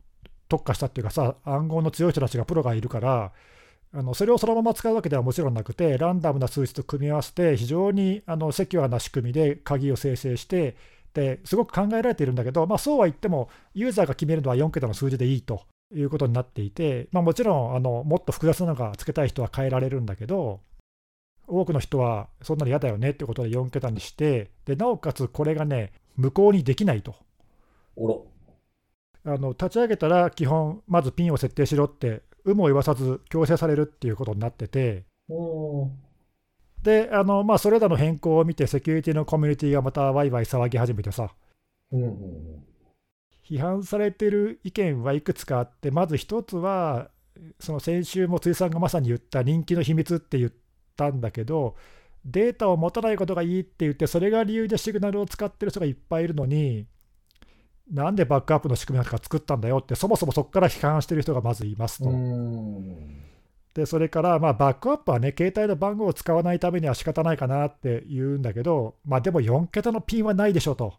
[0.51, 3.31] 特化したっていうかさ、暗号の強い人たちがプロがいるから、
[3.93, 10.75] あのそれをそのまま使うわけではもちろんなくて、ランダムな数値と組み合わせて、非常にあのセキュアな仕組みで鍵を生成して、
[11.13, 15.61] ですごく考えられているんだけど、まあ、そうは言っても、ユーザーが決めるのは4桁の数字でいいと
[15.93, 20.61] いうことになっていて、まあ、もちろんあのもっと複雑なのがつけたい人は変えられるんだけど、
[21.47, 27.15] 多くの人はそんなの嫌だよねってことで4桁にして、でなおかつこれがね、無効にできないと。
[27.97, 28.30] おろ。
[29.23, 35.05] あの立ち上げたら基本、まずピンを設定しろって、有無を言わさず強制されるっていうことになってて、
[36.81, 41.29] であのまあ、それらの変更を見て、セキュリティのコミュニティがまたワイワイ騒ぎ始めてさ、
[43.47, 47.11] 批判されてる意見はいくつかあって、まず一つは、
[47.59, 50.51] その先週も辻さんがまさに言った人気の秘密って言っ
[50.95, 51.75] たんだけど、
[52.25, 56.87] データを持たないことがいいって言って、それが理由でシグナルを使ってる人がいっぱいいるのに、
[57.89, 62.11] なんでバックアップの仕組みなんか作ったんだよって、そもそもそこから批判してる人がまずいますと。
[63.73, 70.93] でそれから、まあ、バックアップはね、携帯の番号を使わないためには仕方ないかなって言うんだけど、まあ、でも4桁のピンはないでしょと。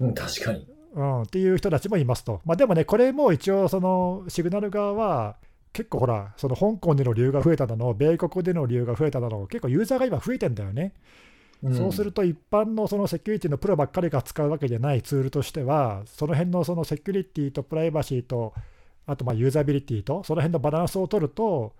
[0.00, 0.66] うん、確かに。
[0.94, 2.40] うん、っていう人たちもいますと。
[2.44, 5.36] まあ、でもね、これも一応、そのシグナル側は、
[5.72, 10.94] 結構ほら、その香港での利用が増えただの、米国での利用が増えただの、結構ユーザーが今増えてんだよね。
[11.62, 18.54] うんそうすると、一般のそのセキュリティのプロばっかりが使うわけじゃないツールとしては、その辺のそのセキュリティとプライバシーと、
[19.06, 21.74] あとまあユーザビリティと、その辺のバランスを取ると、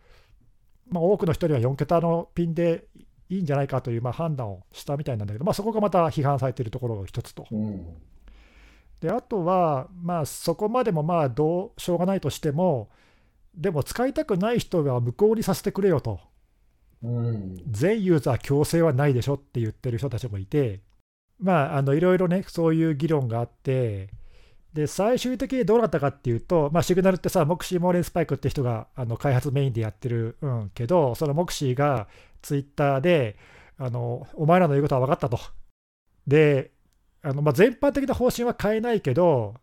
[0.91, 2.85] まあ、多くの人には4桁のピンで
[3.29, 7.47] いいんじゃないかというまあ判断をしたみたいなんだけど、まあ、そこがまた批判されているところが一つと。
[7.51, 7.97] うん。
[9.01, 12.91] であとは、まあ、そこまでもまあどうしょうがないとしても、
[13.55, 16.21] でも使いたくない人は無効にさせてくれよと。
[17.03, 20.81] 全ユーザー強制はないでしょって言ってる人たちもいて、
[21.39, 24.11] まあ、あのいろいろね、そういう議論があって、
[24.75, 32.07] で最終的にどうなったかっていうと、まあ、シグナルってさ、モクシー・モーレン・スパイクって人があの開発メインでやってる、うん、けど、そのモクシーが
[32.43, 33.37] ツイッターで、
[33.79, 35.41] あのお前らの言うことは分かったと。
[36.27, 36.71] で、
[37.23, 39.55] あのまあ、全般的な方針は変えないけど、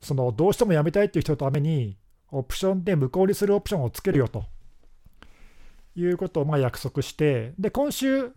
[0.00, 1.96] そのどうしてもやめたいっていう人のために、
[2.30, 4.44] オプションで無効にするオプションをつけるよと。
[5.94, 8.32] いうことをまあ約束して、で、今週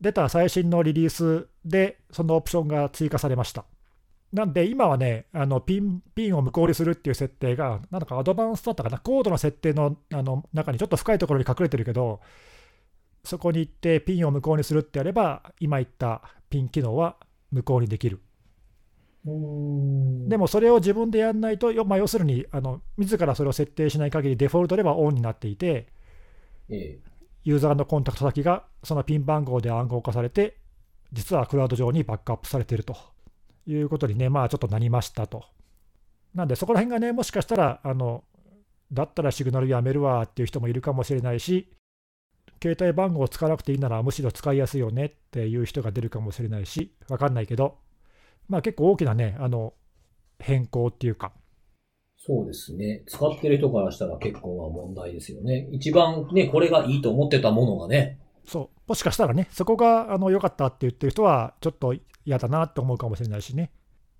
[0.00, 3.64] 出た最新のリリースで、そのオプションが追加されました。
[4.32, 12.20] なんで、今はね、あのピンピンを無効にするっていう設定が、なんだかアドバンスだったかな、コードの設定のあの中にちょっと深いところに隠れてるけど、
[13.24, 17.16] そこに行ってピンを無効にするってやれば、今言ったピン機能は
[17.50, 18.20] 無効にできる。
[19.26, 26.03] うんでもそれを自分でやらないと、よまあ、要するにあの、自らそれを設定しない限り、デフォルトではオンになっていて、ええ。
[26.68, 30.56] ユーザーのコンタクト先がそのピン番号で暗号化されて、
[31.12, 32.96] 実はクラウド上にバックアップされていると
[33.66, 35.44] いうことにね、まあちょっとなりましたと。
[36.34, 38.24] なんで、そこら辺がね、もしかしたら、あの
[38.92, 41.70] だったらシグナルやめるわっていう人もいるかもしれないし、
[42.62, 47.78] 携帯番号を使わなくていいなら、むしろ使いやすいよねっていう人が出るかもしれないし、わかんないけど、
[48.48, 49.74] まあ結構大きなね、あの
[50.38, 51.32] 変更っていうか、
[52.26, 53.02] そうですね。
[53.06, 55.68] 使ってる人からしたら結構は問題ですよね。
[55.72, 58.18] 一番ね、これがいいと思ってたものがね。
[58.46, 63.72] そう、もしかしたらね、そこがあの良かったって言ってる人は、ちょっと嫌だなって思うかもしれないしね。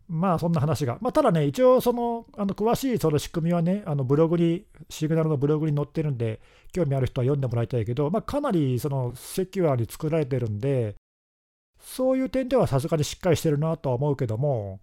[0.06, 6.42] まあそんな話が、まあ、ただね、一応その、あの詳しいその仕組みはね、あのブログに、シグナルのブログに載ってるんで、
[6.74, 10.94] 興味ある人は読んでもらいたいけど、まあ、かなりそのセキュアに作られてるんで、
[11.80, 14.80] そういう点ではさすがにしっかりしてるなとは思うけども、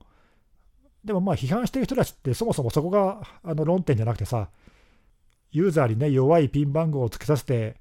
[1.03, 4.49] でもまあ批判してる人たちって、そもそもそこがあの論点じゃなくてさ、
[5.51, 7.77] ユーザーにね、弱いピン番号をつけさせて、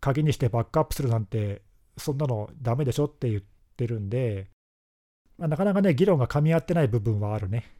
[0.00, 1.62] 鍵にしてバックアップするなんて、
[1.96, 3.42] そんなのダメでしょって言っ
[3.76, 4.48] てるんで、
[5.38, 7.72] まあ、なかなかね、議論が噛み合ってない部分はあるね。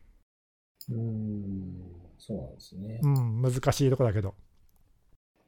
[0.91, 1.95] うん。
[2.19, 3.01] そうなんですね。
[3.03, 4.35] うん、難しいとこだけど。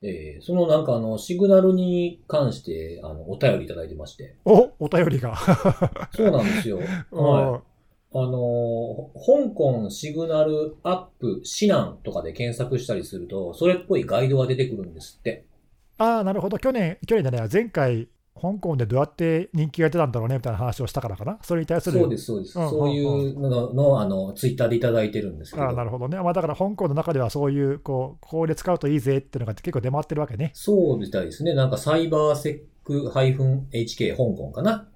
[0.02, 4.36] ええそのなんかあの、シグナルに関して、あの、お便りいただいてまして。
[4.44, 5.36] おお便りが。
[6.14, 6.78] そうなんですよ。
[7.10, 7.75] はい。
[8.12, 15.44] あの、香港シグナルアップ指南とかで検索したりすると、それっぽいガイドが出てくるんですって。
[15.98, 16.58] ああ、なるほど。
[16.58, 18.08] 去年、去年じゃない、前回、
[18.40, 21.38] 香港でどうやって人気が出たんだろうねみたいな話をしたからかな。
[21.42, 22.00] それに対する。
[22.00, 22.58] そうです、そうです。
[22.58, 25.64] うんそういうのの、あの、ツイッターでいただいてるんですけど。
[25.64, 26.18] ああなるほどね。
[26.18, 30.50] まあ、だから香港の中ではそういう、こう、ここで使うといいぜっていうのが結構出回ってるわけね。
[30.54, 31.54] そうみたいですね。
[31.54, 34.86] なんかサイバーセック -HK 香港かな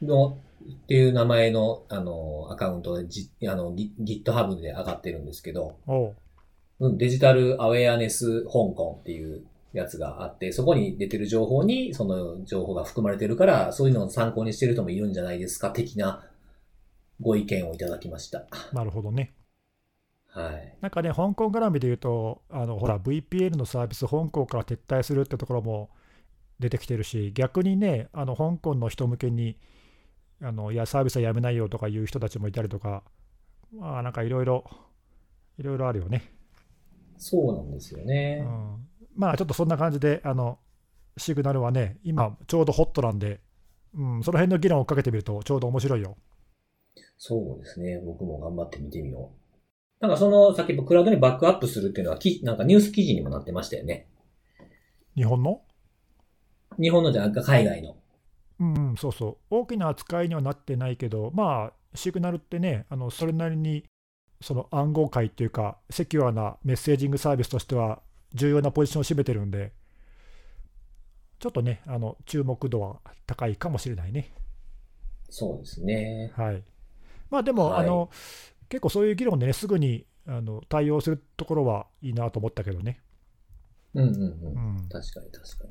[0.00, 16.24] の、っていう名前の、あの、アカウントでじ、あの、ギ GitHub で上がってるんですけど、うんデジタルアウェアネス香港っていうやつがあって、そこに出てる情報にその情報が含まれてるから、そういうのを参考にしてる人もいるんじゃないですか、的な
[17.20, 18.46] ご意見をいただきました。
[18.72, 19.34] なるほどね。
[20.28, 20.76] はい。
[20.80, 25.90] なんかね、香港絡みで言うと、あのほら、VPN のサービス、香港から撤退するってところも
[26.60, 29.56] 出てきてるし、逆にね、あの香港の人向けに、
[30.40, 33.02] あのいや、サービスはやめないよとかいう人たちもいたりとか、
[33.72, 34.64] まあ、なんかいろいろ、
[35.58, 36.32] いろいろあるよね。
[37.16, 38.40] そうなんですようね。
[38.40, 40.58] ん、まあ、ちょっとそんな感じで、あの
[41.16, 43.40] シグナルはね、今、ちょうどホットなんで、
[43.94, 46.16] うん、その辺の議論をかけてみると、ちょうど面白いよ。
[47.16, 48.00] そうですね。
[48.04, 49.38] 僕も頑張って見てみよう。
[50.00, 54.06] なんかその、さっきクラウドにバックアップするっていうのは、きなんかニュース記事にもなってましたよね。
[55.16, 55.62] 日本の？
[56.80, 57.96] 日本のじゃなくて海外の。
[58.60, 63.84] うんうん、そうそう、大きな扱いにはなってないけど、まあ、シグナルってね、あのそれなりに
[64.40, 68.00] その暗号界っていうか、セキュアなメッセージングサービスとしては
[68.34, 69.72] 重要なポジションを占めてるんで、
[71.38, 74.32] ちょっとね、あの注目度は高いかもしれないね。
[75.30, 76.32] そうですね。
[76.36, 76.62] はい。
[77.30, 78.10] まあでも、はいあの
[78.68, 83.00] 結構そういう議論でね、すぐにあの対応するところはいいなと思ったけどね。
[83.94, 84.76] うんうんうん。
[84.76, 85.70] うん、確かに確かに。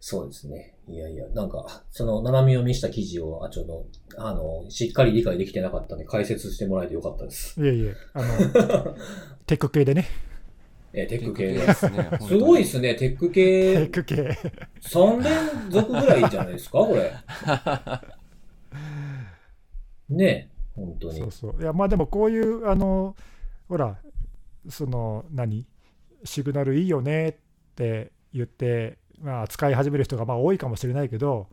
[0.00, 0.74] そうですね。
[0.88, 3.86] いやいや、なんか、その、斜め読みした記事を、あ、ちょっと、
[4.16, 7.62] あの、しっかり理解できてなかったんで、解説してもらえてよかったです。
[7.62, 8.96] いえいえ、あの、
[9.46, 10.06] テック系でね、
[10.94, 11.66] えーテック系で。
[11.66, 12.10] ですね。
[12.26, 13.90] すごいですすね、テック系テッ。
[13.90, 14.38] ク系。
[14.80, 17.12] 3連続ぐらいじゃないですか、これ。
[20.08, 21.30] ね本当にそう。
[21.30, 21.60] そう。
[21.60, 23.14] いや、まあでもこういう、あの、
[23.68, 23.98] ほら、
[24.68, 25.66] その、何？
[26.24, 27.34] シグナルいいよねっ
[27.76, 31.48] て言って、まあ、使い始める人がまあ多いかもしれないけど、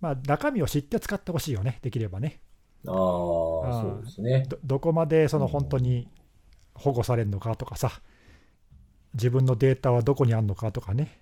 [0.00, 2.40] まあ、中身を知って使ってほしいよね、できればね。
[2.86, 4.44] ああ、そうですね。
[4.48, 6.08] どどこまでその本当に
[6.74, 7.90] 保護されるのかとかさ、
[9.14, 11.18] 自分のデータはどこにあるのかとかね。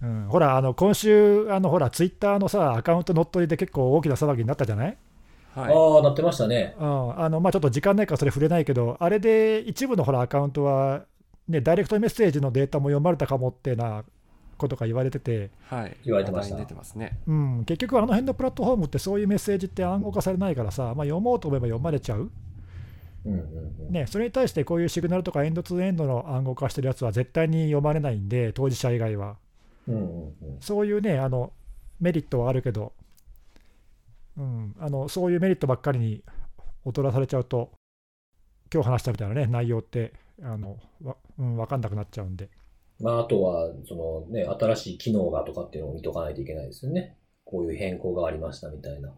[0.00, 4.96] うん、ほら、あの今週、あのほら、ツイッターのさ、アカウント乗っ取りで結構大きな騒ぎになったじゃない？
[5.54, 5.74] はい。
[5.74, 6.74] ああ、なってましたね。
[6.78, 11.04] うんあのまあ、ちょっと時間ないからそれ触れないけど、あれで一部のほらアカウントは、
[11.48, 14.04] ね、ダイレクトメッセージのデータも読まれたかもってな
[14.58, 15.96] ことが言われてて、はい。
[16.04, 17.18] 言われてました話題に出てますね。
[17.26, 22.30] うん、結局、あの辺のプラットフォームってそういうメッセージって暗号化されないからさ、まあ、読もうと思えば読まれちゃう、
[23.24, 23.40] うんうん
[23.86, 23.92] うん。
[23.92, 29.36] ね、それに対してこういうシグナルとかエンドツーエンドの暗号化してるやつは絶対に読まれないんで、当事者以外は。
[29.86, 30.34] うんうんうん。
[30.60, 31.52] そういうね、あの
[32.00, 32.92] メリットはあるけど、
[34.36, 36.22] うん、あのそういうメリットばっかりに
[36.84, 37.70] 踊らされちゃうと、
[38.72, 42.50] 今日話したみたいなね、内容ってあのわ、うん、分かんなくなっちゃうんで。
[43.00, 47.16] まあ、あとは、そのね、新しい機能がとかっていうのを見とかないといけないですよね。
[47.44, 49.12] こういう変更がありましたみたいな。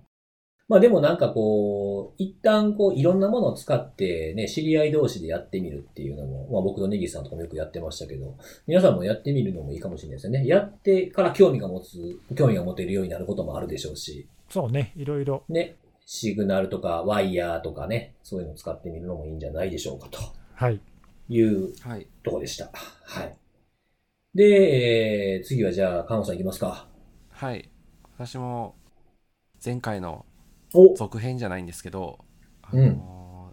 [0.69, 8.37] まあでもなんかこう、一旦こう、いろんなものを使ってね、知り合い同士でやってみるっていうのも、まあ僕のネギさんとかもよくやってましたけど、
[8.69, 10.47] 皆さんもやってみるのもいいかもしれないですよね。
[10.47, 15.43] やってから興味が持つ、興味が持てるようになることもあるでしょうし、そうね、いろいろ。
[15.49, 15.75] ね、
[16.07, 20.19] シグナルとかワイヤーとかね、そういうのを使ってみるのもいいんじゃないでしょうかと
[20.55, 20.81] はい。
[21.31, 22.07] いうはい。
[22.23, 22.71] とこでした。
[23.05, 23.37] はい。
[24.35, 26.87] で、えー、次はじゃあ、カノさんいきますか。
[27.31, 27.71] はい。
[28.19, 28.75] 私も、
[29.65, 30.27] 前回の
[30.75, 32.19] お続編じゃないんですけど、
[32.63, 33.53] あうんの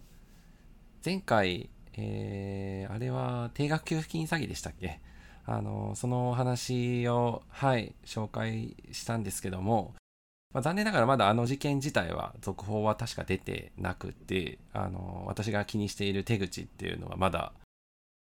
[1.06, 5.00] 前回、えーあれは定額給付金詐欺でしたっけ？
[5.46, 9.94] あのその話を、はい、紹介したんですけども、
[10.54, 17.54] まあ、残念ながらまだあの事件自体は続報は確か出てなくてあの私が気にしている手口っていうのはまだ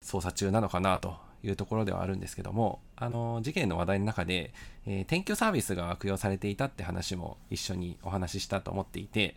[0.05, 4.53] 捜査中なのかなというところではあるんですけどもあの事件の話題の中で、
[4.87, 9.37] えー転居サービスが悪用されていたって話も一緒にお話ししたと思っていて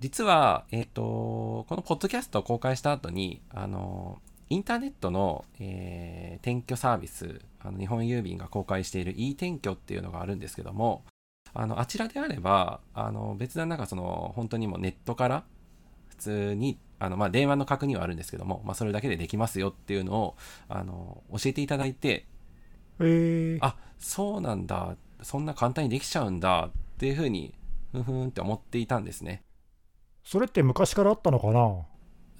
[0.00, 4.18] 実は、えっ、と、このポッドキャストを公開した後に、あの、
[4.50, 11.04] インターネットの、えー転居サービス、あの日本郵便が公開している e 転居っていうのがあるんですけども、
[11.54, 15.44] あの、あちらであれば、あの、別段なんかその、本当にもうネットから、
[16.16, 20.36] 普通に、あの、まあ、電話の確認はあるんですけども、まあ、それだけでできますよっていうのを、
[20.68, 22.26] あの、教えていただいて、
[22.98, 27.54] えー、あそうなんだそんな簡単にできちゃうんだっていうふうに
[27.92, 29.42] ふんふんって思っていたんですね。
[30.24, 31.60] それって昔からあったのかな？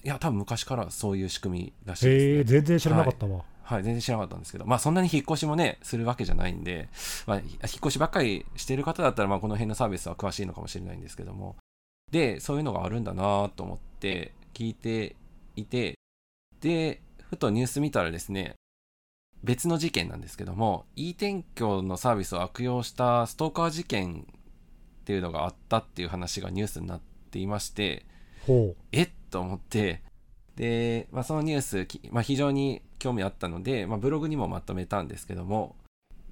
[0.02, 2.32] いや多分昔からそういう仕組みらしいです、ね。
[2.38, 3.44] えー、全然知らなかったわ。
[3.62, 6.88] はい、全然知らなかったんですけど、まあそんなに引っ越しもね、するわけじゃないんで、
[7.26, 11.56] まあ、引っ越しばっかりしてる方だったら、まあこの辺のサービスは詳しいのかもしれないんですけども、
[12.10, 15.16] で、そういうのがあるんだなと思って聞いて
[15.56, 15.94] いて、
[16.60, 18.54] で、ふとニュース見たらですね、
[19.42, 24.26] 別の事件なんですけども、e 転居のサービスを悪用したストーカー事件
[25.02, 28.04] っていうのがあったっていう話がニュースになっていまして、
[28.46, 30.02] ほえっと思って、
[30.56, 35.76] で、まあ、そのニュース、きまあ、非常に興味あったので、まあ、ブログにもまとめたんですけども、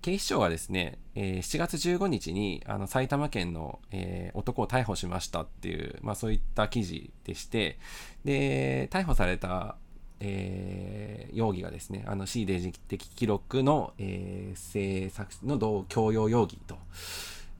[0.04, 7.78] 警視庁がですね、えー7月15日にあの埼玉県の、えー男を逮捕しましたっていう、まあ、そういった記事でして、
[8.22, 9.76] で、逮捕された、
[10.20, 16.76] えー容疑がですね、あの C デジ的記録の、えー制作の同強要容疑と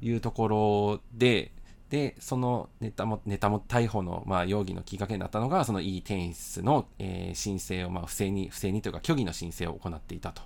[0.03, 1.51] いうところで、
[1.89, 10.43] で、そのネタも、ネタも逮捕の、まあ、容疑のきっかけになったのが、その e 転出の、えー申請を、まあ、不正に、不正にというか、虚偽の申請を行っていたと。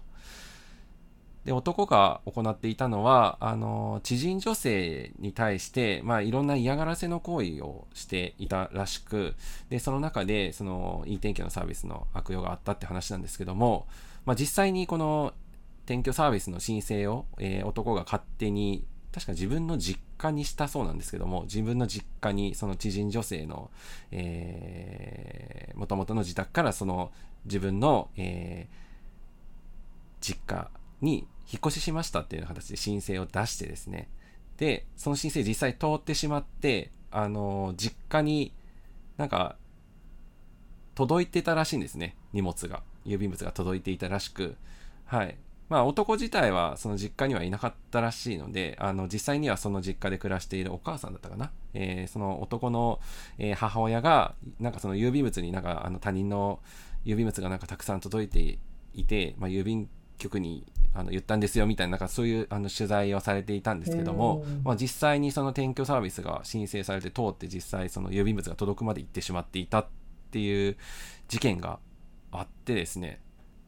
[1.48, 9.34] で、男が行っていたのは、あの、知人女性に対して、まあ、いろんな嫌がらせの行為をしていたらしく、
[9.70, 13.86] で、その中で、その、e 転居のサービスの悪用があったって話なんですけども、
[14.26, 15.32] まあ、実際にこの、
[15.86, 23.70] 転居サービスの申請を、えー男が勝手に確か自分の実家にしたそうなんですけども自分の実家にその知人女性の
[25.74, 27.10] もともとの自宅からその
[27.46, 28.88] 自分の、えー
[30.20, 30.70] 実家
[31.00, 34.08] に引っ越ししましたっていう形で申請を出してですね。
[34.58, 38.52] でその申請実際通ってしまってあの実家に
[39.16, 39.56] なんか
[40.94, 42.16] 届いてたらしいんですね。
[42.32, 42.82] 荷物が。
[43.06, 44.56] 郵便物が届いていたらしく。
[45.06, 45.36] はい。
[45.68, 53.00] まあ、男自体はその実家にはいなかったらしいので、あの実際にはその実家で暮らしているお母さんだったかな、えーその男の、
[53.38, 56.60] えー母親が、なんかその郵便物になんかあの他人の
[57.04, 58.58] 郵便物がなんかたくさん届いて
[58.94, 60.64] いて、まあ、郵便局に
[60.98, 69.86] あの言ったんですよみたいな、なんかそういうあの取材をされていたんですけどもまあ、実際にその転居サービスが申請されて通って実際その郵便物が届くまで行ってしまっていたっ
[70.32, 70.76] ていう
[71.28, 71.78] 事件が
[72.32, 73.20] あってですね、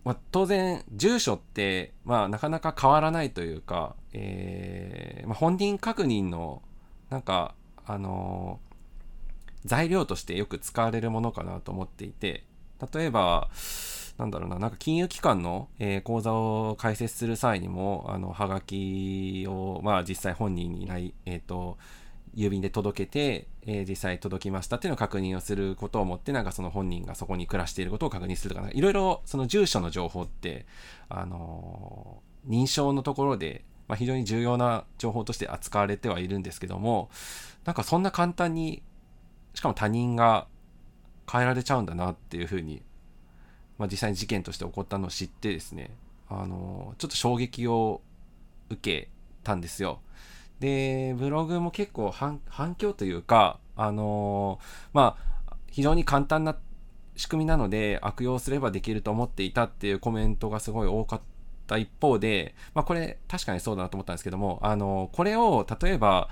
[0.04, 6.62] まあ、当然住所って、まあ、なかなか変わらないというか、えーまあ、本人確認の
[7.10, 7.54] なんか
[7.86, 8.70] あのー
[9.64, 12.44] 材料としてよく使われるものかなと思っていて
[12.92, 13.50] 例えば
[14.20, 21.78] なんだろうな、なんか金融機関の、えー口座を開設する際にも、あの、はがきを、まあ実際本人にない、えっ、と、
[22.34, 30.66] 郵便で届けて、えー実際届きましたっていうのを確認をすることをもって、なんかその本人がそこに暮らしていることを確認するとか、いろいろその住所の情報って、
[31.08, 37.10] あのー認証のところで、まあ、非常に重要な情報として扱われてはいるんですけども、
[37.66, 38.82] なんかそんな簡単に、
[39.52, 40.46] しかも他人が
[41.30, 42.82] 変えられちゃうんだなっていうふうに
[43.80, 45.90] まあ、実際に事件として起こったのを知ってですね、
[46.28, 48.02] あのちょっと衝撃を
[48.68, 49.08] 受け
[49.42, 50.00] たんですよ。
[50.60, 52.40] で、ブログも結構反
[52.76, 54.58] 響というか、あの
[54.92, 55.16] ま
[55.48, 56.58] あ、非常に簡単な
[57.16, 61.20] 仕組みなので悪用すればできると思っていたっていうコメントがすごい多かっ
[61.66, 66.28] た一方で、まあ、これ確かにそうだなと思ったんですけども、あのこれを例えば、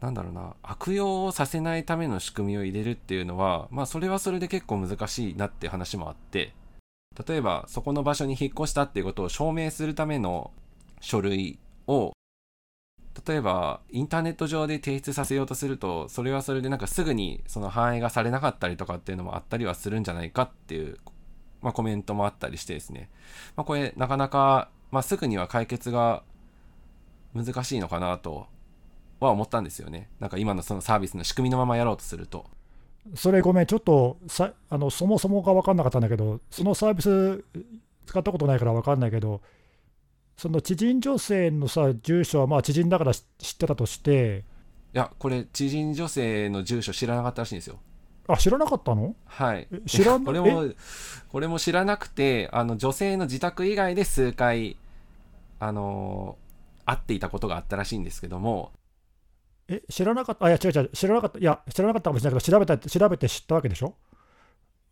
[0.00, 6.54] なんだろうな、悪用をさせないための仕組みを入れるっていうのは、まあ、それはそれで結構難しいなって話もあって、
[7.26, 10.52] 例えばそこの場所に引っ越したっていうことを証明するための
[11.00, 12.12] 書類を
[13.26, 20.98] 例えばインターネット上で提出させようとするとそれはそれでなんかすぐにその反映がされなかったりとかっていうのもあったりはするんじゃないかっていう、
[21.60, 23.10] まあ、コメントもあったりしてですね、
[23.56, 26.22] まあ、これなかなか、まあ、すぐには解決が
[27.34, 28.46] 難しいのかなと
[29.18, 30.08] は思ったんですよね。
[30.18, 32.46] なんか今のそのサービスの仕組みのままやろうとすると。
[33.14, 37.44] それごめん、ちょっとさあのそもそもが分かんなかったんだけど、そのサービス
[38.06, 39.40] 使ったことないから分かんないけど、
[40.36, 44.44] その知人女性のさ住所はまあ知人だから知知ってたとして、
[44.94, 47.78] いやこれ知人女性の住所知らなかったらしいんですよ。
[48.28, 49.16] あ知らなかったの？
[49.24, 49.66] はい。
[49.72, 49.80] え。
[49.86, 50.66] 知らんこれも、
[51.32, 54.76] これも知らなくて、あの、女性の自宅以外で数回、
[55.58, 56.36] あの
[56.84, 58.70] 会っていたことがあったらしいんですけども、
[59.72, 63.94] え知らなかった、あいや違う違う、知らなかった、いや、知らなかったかもしれないけど、調べた調べて知ったわけでしょ？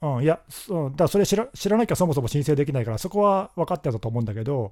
[0.01, 4.71] うん、いや、そうだからそれ知ら知らなきゃそもそも申請できないから、そこは分かってたと思うんだけど、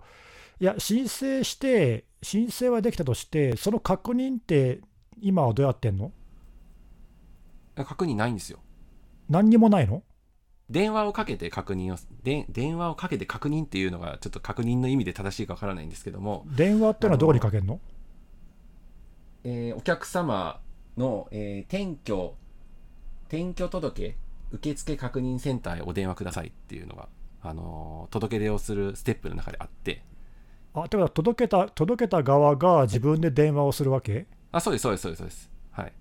[0.60, 4.80] いや、申請して、申請はできたとして、その確認って
[5.20, 6.12] 今はどうやってんの？
[7.74, 8.60] 確認ないんですよ。
[9.28, 10.04] 何にもないの？
[10.70, 17.80] 電話をかけて確認を、で電話をかけて確認っていうのが、ちょっと確認の意味で正しいかわからないんですけども、電話っていうのはどこにかけるの？
[19.48, 20.60] えーお客様
[20.96, 22.34] の、えー転居、
[23.28, 24.16] 転居届
[24.50, 27.08] 受付確認センターへお電話くださいっていうのが、
[27.42, 30.02] あのー届け出をするステップの中であって、
[30.74, 34.26] あ、ってことは届けた、届けた側が自分で電話をするわけ？
[34.50, 35.50] あ、そうです、そうです、そうです、そうです。
[35.70, 35.92] はい。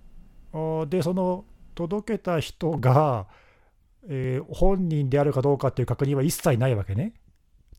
[0.54, 3.28] あで、その届けた人が、
[4.08, 7.14] えー本人であるかどうかっていう確認は一切ないわけね。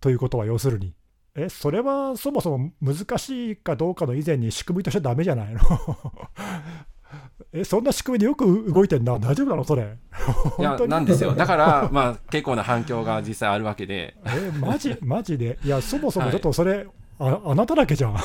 [0.00, 0.94] ということは要するに。
[1.36, 5.60] え、それはそもそも難しいかどうかの以前に仕組みとしてダメじゃないの？
[7.52, 9.18] え、そんな仕組みでよく動いてんな？
[9.18, 9.96] 大丈夫なのそれ？
[10.58, 11.34] いやなんですよ。
[11.34, 15.58] だから、まあ、結構な反響が実際あるわけで、え、マジ、 マジで？
[15.62, 16.86] いや、そもそもちょっとそれ、
[17.18, 18.16] ああなただけじゃん。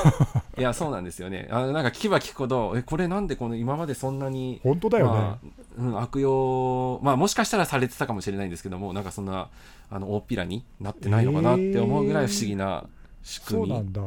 [0.58, 1.48] いや、そうなんですよね。
[1.52, 5.12] あのなんか聞けば聞くほど、え、これなんでこの今までそんなに、本当だよね。
[5.14, 5.48] まあ
[5.78, 9.50] うん、悪用、まあもしかしたらされてたかもしれないんですけども、なんかそんな、
[9.90, 12.84] あの、大っぴらになってないのかなって思うぐらい不思議な
[13.24, 13.64] 仕組み。
[13.64, 14.02] そうなんだ。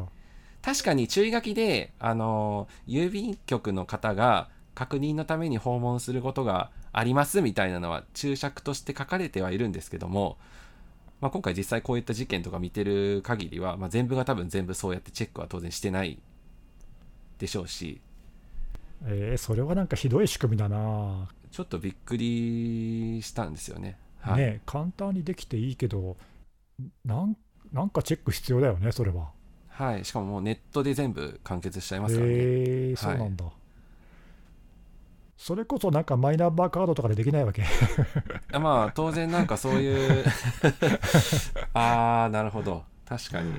[0.62, 10.38] 確かに注意書きで、あの、郵便局の方が確認のために訪問することがありますみたいなのは注釈として書かれてはいるんですけども、
[11.20, 16.18] まあ、今回実際こういった事件とか見てる限りは、まあ、全部が多分全部そうやってチェックは当然してない
[17.38, 18.00] でしょうし、
[19.06, 21.28] えーそれはなんかひどい仕組みだな。
[21.50, 23.96] ちょっとびっくりしたんですよね。
[24.20, 24.40] はい。
[24.40, 26.16] ね、簡単にできていいけど
[27.04, 27.36] なん、
[27.74, 29.30] なんかチェック必要だよね、それは。
[29.68, 30.04] はい。
[30.04, 32.32] しかももうネットで全部完結しちゃいますからね。
[32.36, 33.44] えー、そうなんだ。
[35.36, 37.64] それこそなんかマイナンバーカードとかでできないわけ？
[38.52, 40.24] あ まあ当然なんかそういう
[41.74, 43.52] ああなるほど確かに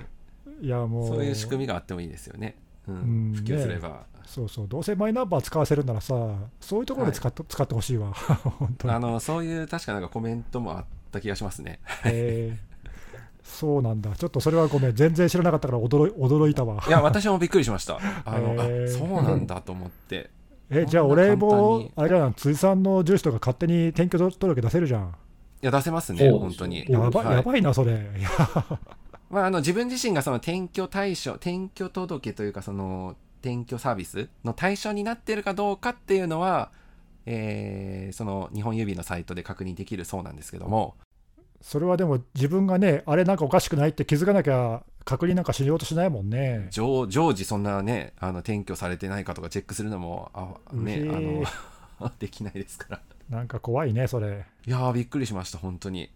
[0.61, 2.55] いやもう、そういう仕組みがあってもいいですよね、
[2.87, 6.15] うんうん普及すれば、そうそう、どうせマイナンバー使わせるならさ、
[6.61, 8.93] そういうところで使っ,、使ってほしいわ、 本当に。
[8.93, 12.74] あのそういう確かなんかコメントもあった気がしますねえー
[13.45, 14.13] そうなんだ。
[14.15, 14.95] ちょっとそれはごめん。
[14.95, 16.83] 全然知らなかったから驚い驚いたわ。
[16.85, 17.99] いや、私もびっくりしました。
[18.25, 20.31] あの、へーあそうなんだと思って。
[20.69, 25.15] え、じゃあ俺もあれだな、辻さんの住所とか勝手に転居届出せるじゃん。
[25.61, 26.85] いや、出せますね、本当に。
[26.89, 28.09] よやばい、はいやばいな、それ。
[29.29, 36.71] まあ、あの自分自身がその転居対象転居届というかその転居サービスの対象になっているかどうかっていうのは、
[37.25, 40.95] えーその日本郵便のサイトで確認できるそうなんですけども
[41.61, 46.67] それはでも自分がね、あれなんかおかしくないって気づかなきゃ確認なんかしようとしないもんね。
[46.71, 51.07] 常常時そんなねあの転居されてないかとかチェックするのもあ、ね、
[51.99, 54.45] あの できないですからなんか怖いね、それ。
[54.65, 56.09] いやーびっくりしました本当にい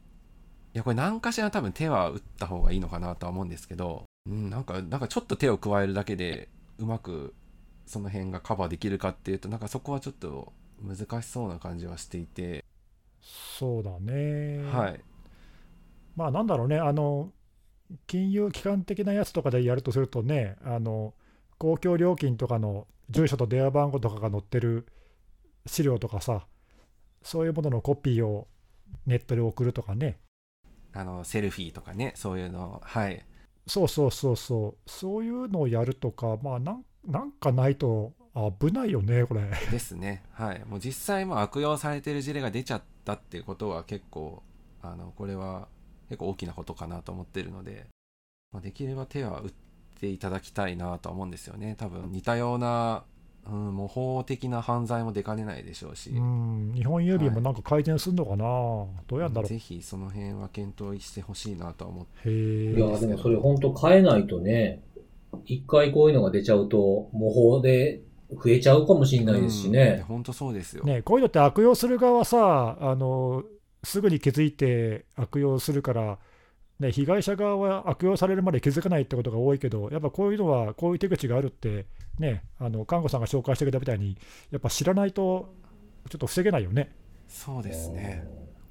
[0.74, 7.34] やこれ何かしら多分手は打った方がいいのかなとは思うんですけど、うん、なんかなんかちょっと手を加えるだけでうまく
[7.86, 12.64] その辺がカバーできるかっていうとなんかそこはちょっと難しそうな感じはしていて、
[13.22, 14.64] そうだね。
[14.72, 15.02] はい
[16.20, 17.32] まあなんだろうね、あの
[18.06, 21.14] 金融機関的なやつとかでやるとするとね、あの
[21.58, 24.86] 公共料金とかの住所と電話番号とかが載ってる
[25.66, 26.46] 資料とかさ、
[27.24, 28.50] そういうもののコピーを
[29.06, 30.20] ネットで送るとかね、
[30.92, 33.26] あのセルフィーとかねそういうのはい。
[33.66, 38.12] そうそうそうそう、そういうのをやるとか、まあなんなんかないと
[38.60, 39.50] 危ないよね、これ。
[39.72, 40.24] ですね。
[40.34, 40.66] はい。
[40.66, 44.44] もう実際もう悪用されてる事例が出ちゃったっていうことは結構
[44.82, 45.68] あのこれは
[46.10, 47.88] 結構大きなことかなと思ってるので、
[48.52, 49.52] まあ、できれば手は打っ
[50.00, 53.04] ていただきたいなとは思うんですよね多分似たような、
[53.48, 58.44] うん、模倣的な犯罪も出かねないでしょうし、うん、日本郵便もなんか改善するのかな、
[59.08, 59.50] どうやんだろう？
[59.50, 63.00] ぜひその辺は検討してほしいなとは思ってへいや、え。
[63.00, 64.82] でもそれ本当変えないとね、
[65.46, 68.02] 一回こういうのが出ちゃうと、模倣で
[68.32, 70.04] 増えちゃうかもしれないですしうん。
[70.04, 73.44] 本当そうですよ、ね、こういうのって悪用する側はさあの、
[73.84, 76.20] すぐに気づいて悪用するから、
[76.80, 81.86] ね、被害者側は悪用されるまで気づかないってことが多いけど、やっぱこういうのは、こういう手口があるって、
[82.18, 84.18] ね、あの看護さんが紹介してくれたみたいに、
[84.52, 85.54] やっぱ知らないと、
[86.10, 86.96] ちょっと防げないよね、
[87.28, 88.26] そうですね。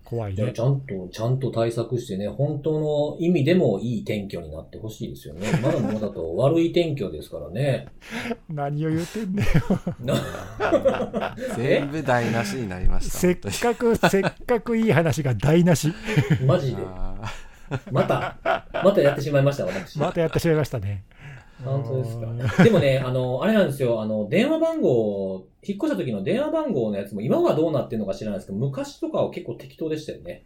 [0.08, 0.60] 怖いねち。
[0.60, 5.46] ゃんと、ちゃんと対策してね、本当の意味でもいい転居になってほしいですよね。
[5.60, 7.88] 今のままだと悪い転居ですからね。
[8.48, 9.42] 何を言ってんね
[10.02, 15.92] んな 全部台無しになりましたせっかく、せっかくいい話が台無し、
[16.46, 16.82] マジで。
[16.86, 17.20] あ
[17.92, 19.98] また、またやってしまいました、私。
[19.98, 21.04] またやってしまいましたね。
[21.64, 22.62] 本当ですか？
[22.64, 30.44] でもね、あの、あれなんですよ、あの、電話番号、引っ越した時の電話番号のやつも、今はどうなってるのか知らないですけど、昔とかは結構適当でしたよね。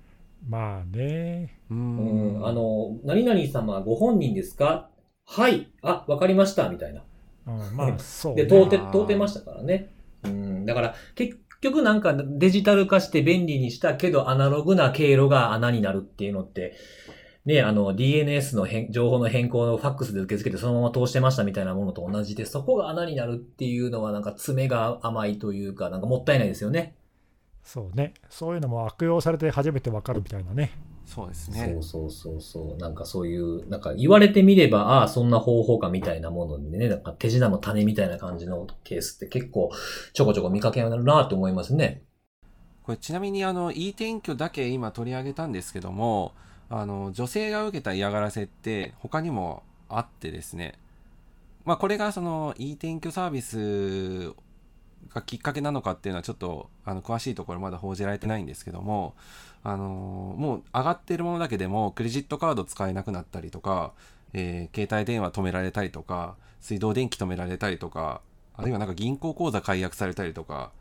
[0.48, 4.88] まあね、ーううんん、あの、何々様ご本人ですか？
[5.24, 5.68] はい。
[5.82, 7.02] あ、わかりました、みたいな。
[7.46, 9.90] うん、まあそうで、ね、通って、通ってましたからね。
[10.24, 16.74] うん、だから、結局なんかデジタル化して便利にしたけど、アナログな経路が穴になるっていうのって、
[17.45, 26.95] ね、あの、DNS の変情報の変更のファックスで受け付けてそのまま通してましたみたいなものと同じで、そこが穴になるっていうのはなんか爪が甘いというか、なんかもったいないですよね。
[27.64, 30.70] そうね、そういうのも悪用されて初めてわかるみたいなね。
[31.05, 32.80] そうですねそうそうそうそう。
[32.80, 39.70] なんかそういう、なんか言われてみれば、ああ、そんな方法かみたいなものでね、なんか手品の種みたいな感じのケースって結構
[40.12, 42.03] ちょこちょこ見かけるなと思いますね。
[42.84, 46.32] これちなみにあの e 転居だけ今取り上げたんですけども
[46.75, 50.79] あの女性が受けた嫌がらせって他にもあってですね。
[51.66, 54.35] まあこれがその e 転居サービス
[55.12, 59.14] がきっかけなのかっていうのはちょっとあの詳しいところまだ報じられてないんですけども
[59.62, 63.93] あのもう上がってるものだけでもクレジットカード使えなくなったりとか、
[64.33, 68.23] えー携帯電話止められたりとか水道電気止められたりとか
[68.57, 70.73] あるいはなんか銀行口座解約されたりとか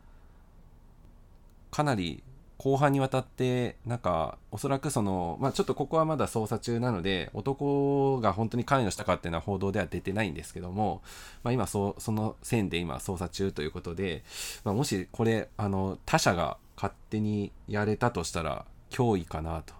[1.70, 2.22] かなり
[2.62, 11.02] 後半にわたってなんかおそらくそのまあちょっとここはまだ捜査中なので男が本当に関与したかっていうのは報道では出てないんですけども、
[11.42, 14.22] まあ、今そその線で今捜査中ということで、
[14.62, 19.74] まあ、もしこれあの他者が勝手にやれたとしたら脅威かなと。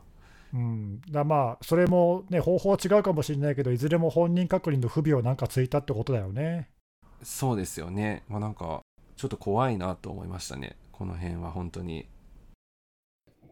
[0.53, 6.68] うん、だまあ、それもね、方法は違うかもしれないけど、いずれも本人確認の不備をなんかついたってことだよね。
[7.22, 8.22] そうですよね。
[8.28, 8.83] まあ、なんか
[9.16, 10.76] ちょっと怖いなと思いましたね。
[10.93, 12.07] この辺は本当に。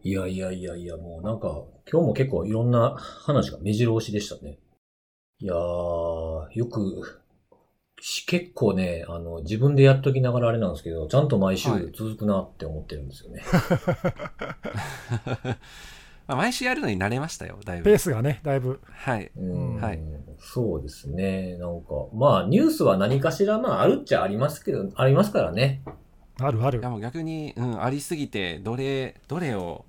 [0.03, 4.57] いやいやいやいや、もうなんか、今日も結構いろんな話が目白押しでしたね。
[5.39, 7.21] いやー、よく、
[7.99, 13.43] し結構ね、あの、自分でやっときながらあれなんですけど、ちゃんと毎週はい続くなって思ってるんですよね。
[16.27, 17.83] まあ毎週やるのに慣れましたよ、だいぶ。
[17.83, 18.79] ペースがね、だいぶ。
[18.83, 19.31] はい。
[19.35, 19.99] うんはい
[20.43, 21.55] そうですね。
[21.57, 25.83] なんか、まあ、ニュースは何かしら、まあ、あるっちゃありますけど、ありますからね。
[26.39, 26.89] あるあるいや。
[26.89, 29.85] もう逆に、うん、ありすぎて、どれ、どれを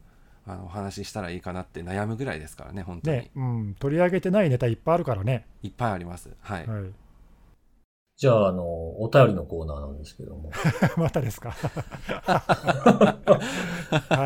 [0.46, 5.46] あのお話ししたらいいかなって悩むぐらいですからね本当に、ね、うん、取り上げてないネタいっぱいあるからね。
[5.62, 6.84] いっぱいありますはい、はい、
[8.22, 8.62] じゃあ、あの、
[9.02, 10.52] お便りのコーナーなんですけども。
[10.96, 11.50] またですか？
[12.22, 13.26] は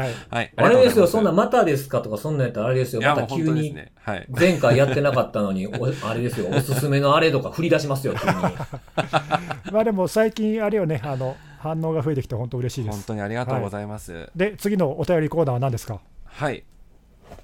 [0.07, 0.13] い。
[0.29, 5.71] はい、あれですよ、そんなままたですかとか、そんなんやったらあれですよ、また急に、ねはい前回やってなかったのに、お
[6.03, 8.35] あれですよ、おすすめのあれとか振り出しますよ、急に。
[9.73, 11.35] まあでも最近あれよね、あの、
[11.67, 12.95] 反応が増えてきて本当嬉しいです。
[12.97, 14.31] 本当にありがとうございます。
[14.37, 16.01] で、次のお便りコーナーは何ですか？
[16.25, 16.65] はい。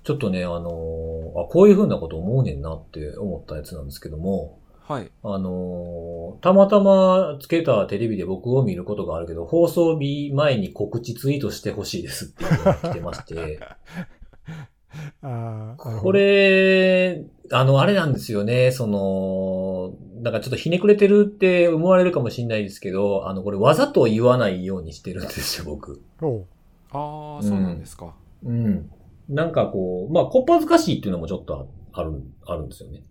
[0.04, 4.58] ちょっとね、あのーあ、こういう風なこと思うねんなって思ったやつなんですけども、
[4.88, 5.10] はい。
[5.22, 13.60] あのーたまたまつけたテレビで僕を見ることがあるけど、放送日前に告知ツイートしてほしいですっていうのが来てまして、
[15.22, 26.02] あこれ、あの、あれなんですよね、その、なんかちょっとひねくれてるって思われるかもしれないですけど、あの、これわざと言わないようにしてるんですよ、僕。
[26.90, 28.14] ああそうなんですか、
[28.44, 28.90] うん。
[29.28, 33.02] なんかこう、まあ、こっぱずかしいっていうのもちょっとあある、あるんですよね。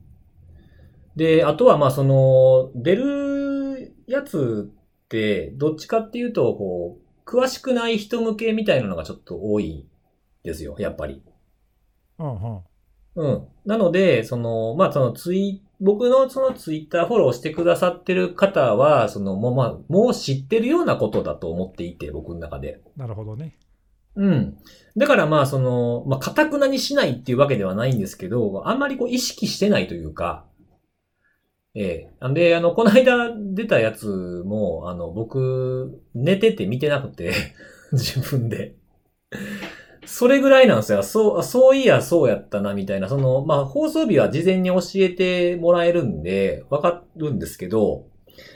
[1.16, 9.88] で、あとはまあその、出るやつって、どっちかっていうと、こう、詳しくない人向けみたいなのがちょっと多い
[10.44, 11.22] ですよ、やっぱり。
[13.16, 13.48] うん。
[13.66, 22.82] なので、その、まあ、そのツイ、僕のそのツイッターフォローしてくださってる方は、その、もう、まあ、もう知ってるようなことだと思っていて、僕の中で。
[22.96, 23.58] なるほどね。
[24.16, 24.58] うん。
[24.96, 30.46] だからまあ、その、まあ、かたくなにしないっていうわけではないんですけど、あんまりこう意識してないというか、
[31.74, 37.34] ええんで、あの、この間出たやつも、あの、僕、寝てて見てなくて、
[37.94, 38.76] 自分で。
[40.06, 41.04] それぐらいなんですよ。
[41.04, 43.08] そう、そういや、そうやったな、みたいな。
[43.08, 48.08] その、まあ、放送日は事前に教えてもらえるんで、わかるんですけど、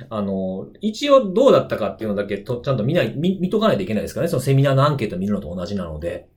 [0.09, 4.29] あの、一応どうだったかっていうのだけと、ちゃんと見ない、見、見とかないといけないですからね。
[4.29, 6.27] そのセミナーのアンケート見るのと同じなので。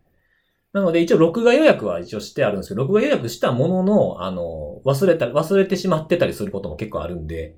[0.73, 7.57] なので、一応録画予約は一応してあるんですけど、録画予約したものの、あの、忘れた、忘れてしまってたりすることも結構あるんで、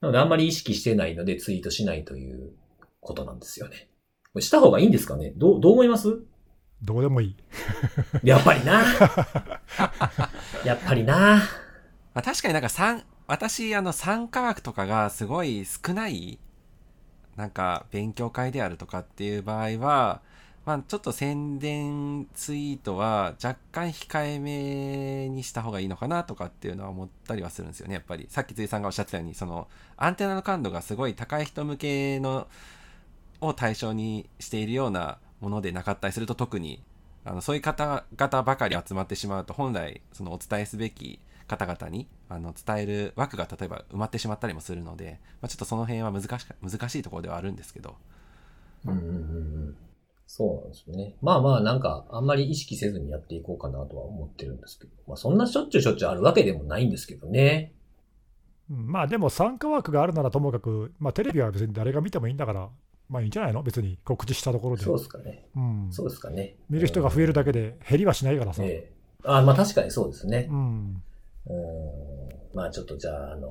[0.00, 2.52] なのであんまり意識してないのでツイートしないという
[3.00, 3.88] ことなんですよね。
[4.38, 5.34] した方がいいんですかね？
[5.36, 6.20] どう、どう思います？
[6.82, 7.36] どうでもいい。
[8.22, 8.82] やっぱりな。
[10.64, 11.42] やっぱりな。
[12.14, 16.40] まあ、確かになんか参私あの参加枠とかがすごい少ない
[17.36, 20.20] なんか勉強会であるとかっていう場合は、
[20.66, 32.48] まあ、ちょっと宣伝ツイートは若干控えめにした方がいいのかなとかっていうのは思ったりはするんですよねやっぱりさっき辻さんがおっしゃってたようにそのアンテナの感度がすごい高い人向けの
[33.40, 36.82] を対象にしているようなものでなかったりすると特に
[37.24, 47.96] あのそういう方々ばかり集まってしまうと本来そのお伝えすべき方々にあの伝える枠が例えば埋まってしまったりもするので、まあ、ちょっとその辺は難しか難しいところではあるんですけど
[48.86, 49.16] うんうんうんう
[49.70, 49.76] ん。
[50.26, 51.16] そうなんですよね。
[51.22, 54.92] まあまあなんか、あんまり意識せずにやっていこうかなとは思ってるんですけど。
[55.06, 57.72] まあそんなしょっちゅうしょっちゅうあるわけでもないんですけどね。
[58.70, 62.68] うんまあでも参加枠があるならともかく、まあテレビは別に誰が見てもいいんだから、
[63.10, 63.62] まあいいんじゃないの？
[63.62, 64.84] 別に告知したところで。
[64.84, 65.44] そうですかね。
[65.56, 66.54] うん、そうですかね。
[66.70, 68.62] 見る人が増えるだけで減りはしないからさ。
[68.64, 68.92] ええ
[69.22, 70.54] あまあ確かにそうですねう。
[70.54, 70.60] ん、う
[71.52, 71.56] ん。
[72.54, 73.50] まあちょっとじゃあ、あの、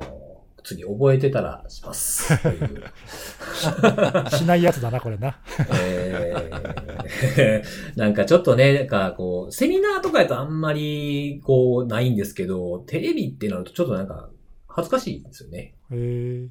[0.63, 2.33] 次覚えてたらします。
[4.35, 5.37] しないやつだな、これな。
[5.81, 7.63] えー
[7.97, 14.29] なんかちょっとね、なんかこう、セミナーとかやとあんまりこうないんですけど、テレビってなるとちょっとなんか
[14.67, 15.75] 恥ずかしいんですよね。
[15.91, 16.47] へえ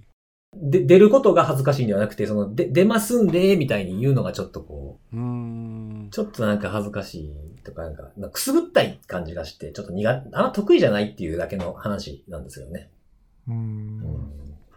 [0.57, 12.91] で、出ることが恥ずかしいんではなくて、その、で、出ますんで、みたいに言うのがちょっとこうう、ちょっとなんか恥ずかしいとか、なんか、なんかくすぐったい感じがして、ちょっと苦手、あんま得意じゃないっていうだけの話なんですよね。
[13.47, 14.29] ううんん。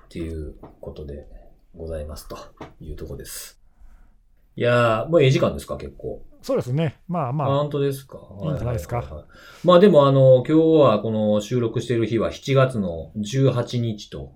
[0.06, 1.26] っていうことで
[1.76, 2.38] ございますと
[2.82, 3.60] いうとこです。
[4.58, 6.22] いやー、もうええ時間ですか、結構。
[6.42, 7.00] そうですね。
[7.08, 8.18] まあまあ、あ、本当ですか？
[8.44, 8.98] いいんじゃないですか？
[8.98, 9.26] ははは
[9.64, 14.34] まあでもあの、今日はこの収録している日は7月の18日と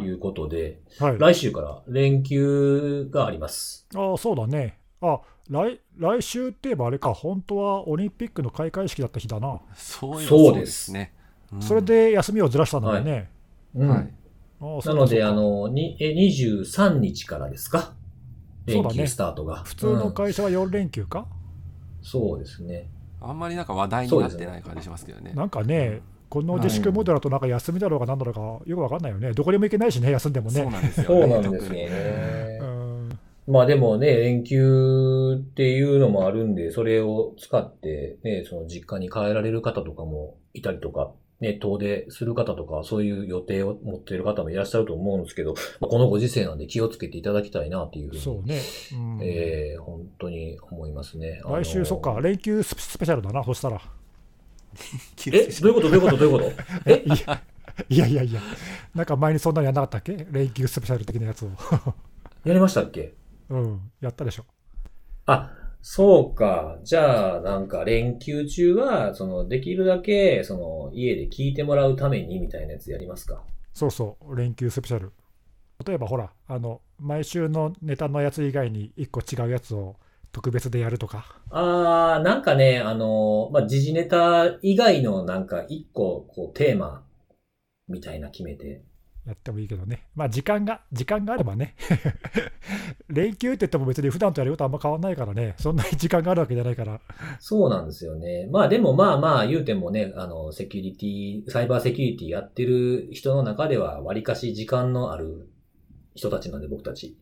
[0.00, 1.18] いうことで、はい。
[1.18, 3.86] 来週から連休があります。
[3.94, 4.78] ああ、そうだね。
[5.00, 5.20] あ
[5.50, 9.60] 来来週って言えばあれか、本当はオリンピックの開会式だった日だな。
[9.74, 11.12] そうそうですね、
[11.52, 13.28] うんそれで休みをずらしたんだよね。
[13.74, 13.88] うん。
[13.88, 14.14] はい
[14.86, 17.94] なので、あの、にえ23日からですか？
[18.64, 19.64] 連休スタートが。
[19.64, 21.26] 普通のうん会社は4連休か、
[22.00, 22.88] そうですね。
[23.20, 26.00] あんまりなんか話題になってない感じしますけどねなんかね、
[26.32, 29.32] この自粛モデルだとなんか休みだろうが何だろうかよくわかんないよね。
[29.32, 30.62] どこにも行けないしね、休んでもね。
[30.62, 48.58] そうなんですよ、ね、そうなんまあでもね、連休っていうのもあるんで、それを使ってね、その実家に帰られる方とかもいたりとか、ね、遠出する方とか、そういう予定を持っている方もいらっしゃると思うんですけど、まあこのご時世なんで気をつけていただきたいなっていうふうに、そうね。
[48.94, 51.42] うんえー本当に思いますね。
[51.44, 53.82] 来週、そっか、連休スペスペシャルだな、そしたら。
[55.32, 55.88] え、どういうこと？
[55.88, 56.16] どういうこと？
[56.16, 56.90] どういうこと？
[56.90, 57.04] え？
[57.06, 57.40] いや
[57.88, 58.40] いやいやいや、
[58.94, 60.26] なんか前にそんなのやんなかったっけ？
[60.30, 61.50] 連休スペシャル的なやつを。
[62.44, 63.14] やりましたっけ？
[63.48, 64.44] うん、やったでしょ。
[65.26, 66.78] あ、そうか。
[66.84, 73.42] じゃあ、なんか連休中は、その、できるだけ、その、家で聞いてもらうためにみたいなやつやりますか？
[73.74, 75.12] そうそう、連休スペシャル。
[75.86, 79.96] 例えばほら、あの、毎週のネタのやつ以外に1個違うやつを
[80.32, 81.40] 特別でやるとか。
[81.50, 87.04] あー、なんかね、あの、まあ、時事ネタ以外のなんか一個、こう、テーマ、
[87.88, 88.82] みたいな決めて。
[89.26, 90.08] やってもいいけどね。
[90.16, 91.76] まあ時間が、時間があればね。
[93.08, 95.54] 連休って言っても別に普段とやることあんま変わんないからね。
[95.58, 97.00] そんなに時間があるわけじゃないから。
[97.38, 98.48] そうなんですよね。
[98.50, 105.48] まあでもまあまあ言うてもね、あの、セキュリティ、サイバーセキュリティやってる人の中では割かし時間のある
[106.16, 107.16] 人たちなんで僕たち。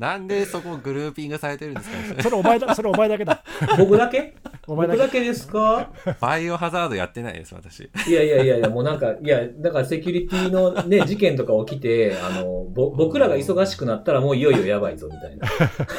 [0.00, 3.44] なんでそこグルーピングされてるんですかねそれお前だ、それお前だけだ。
[3.76, 4.34] 僕だけ？
[4.66, 4.98] お前だけ。
[4.98, 5.90] 僕だけですか？
[6.20, 7.90] バイオハザードやってないです、私。
[8.08, 15.48] いやいやいやいや、もうなんか、いや、だからセキュリティのね、 事件とか起きて、あの、ぼ、僕らが忙しくなったらもういよいよやばいぞ、みたいな。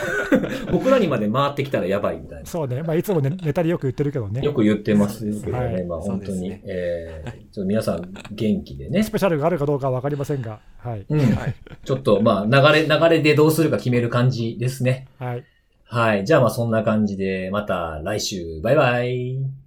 [0.72, 2.46] 僕らにまで回ってきたらやばい、みたいな。
[2.46, 2.84] そうね。
[2.84, 4.54] まあいつもね、ネタでよく言ってるけどねよ。
[4.54, 6.50] く言ってますけどね、はいまあ本当に。
[6.50, 9.12] ねえー、ちょっと皆さん元気でねス。
[9.12, 10.60] ペシャルがあるかどうかは分かりませんが。
[10.78, 11.06] はい。
[11.10, 11.20] うん。
[11.20, 11.56] はい。
[11.84, 15.08] ちょっと、まあ、流れ、流れでどうするか決める感じですね。
[15.20, 15.44] はい。
[15.92, 16.26] はい。
[16.26, 19.61] じゃあまあそんな感じで、また来週、バイバイ。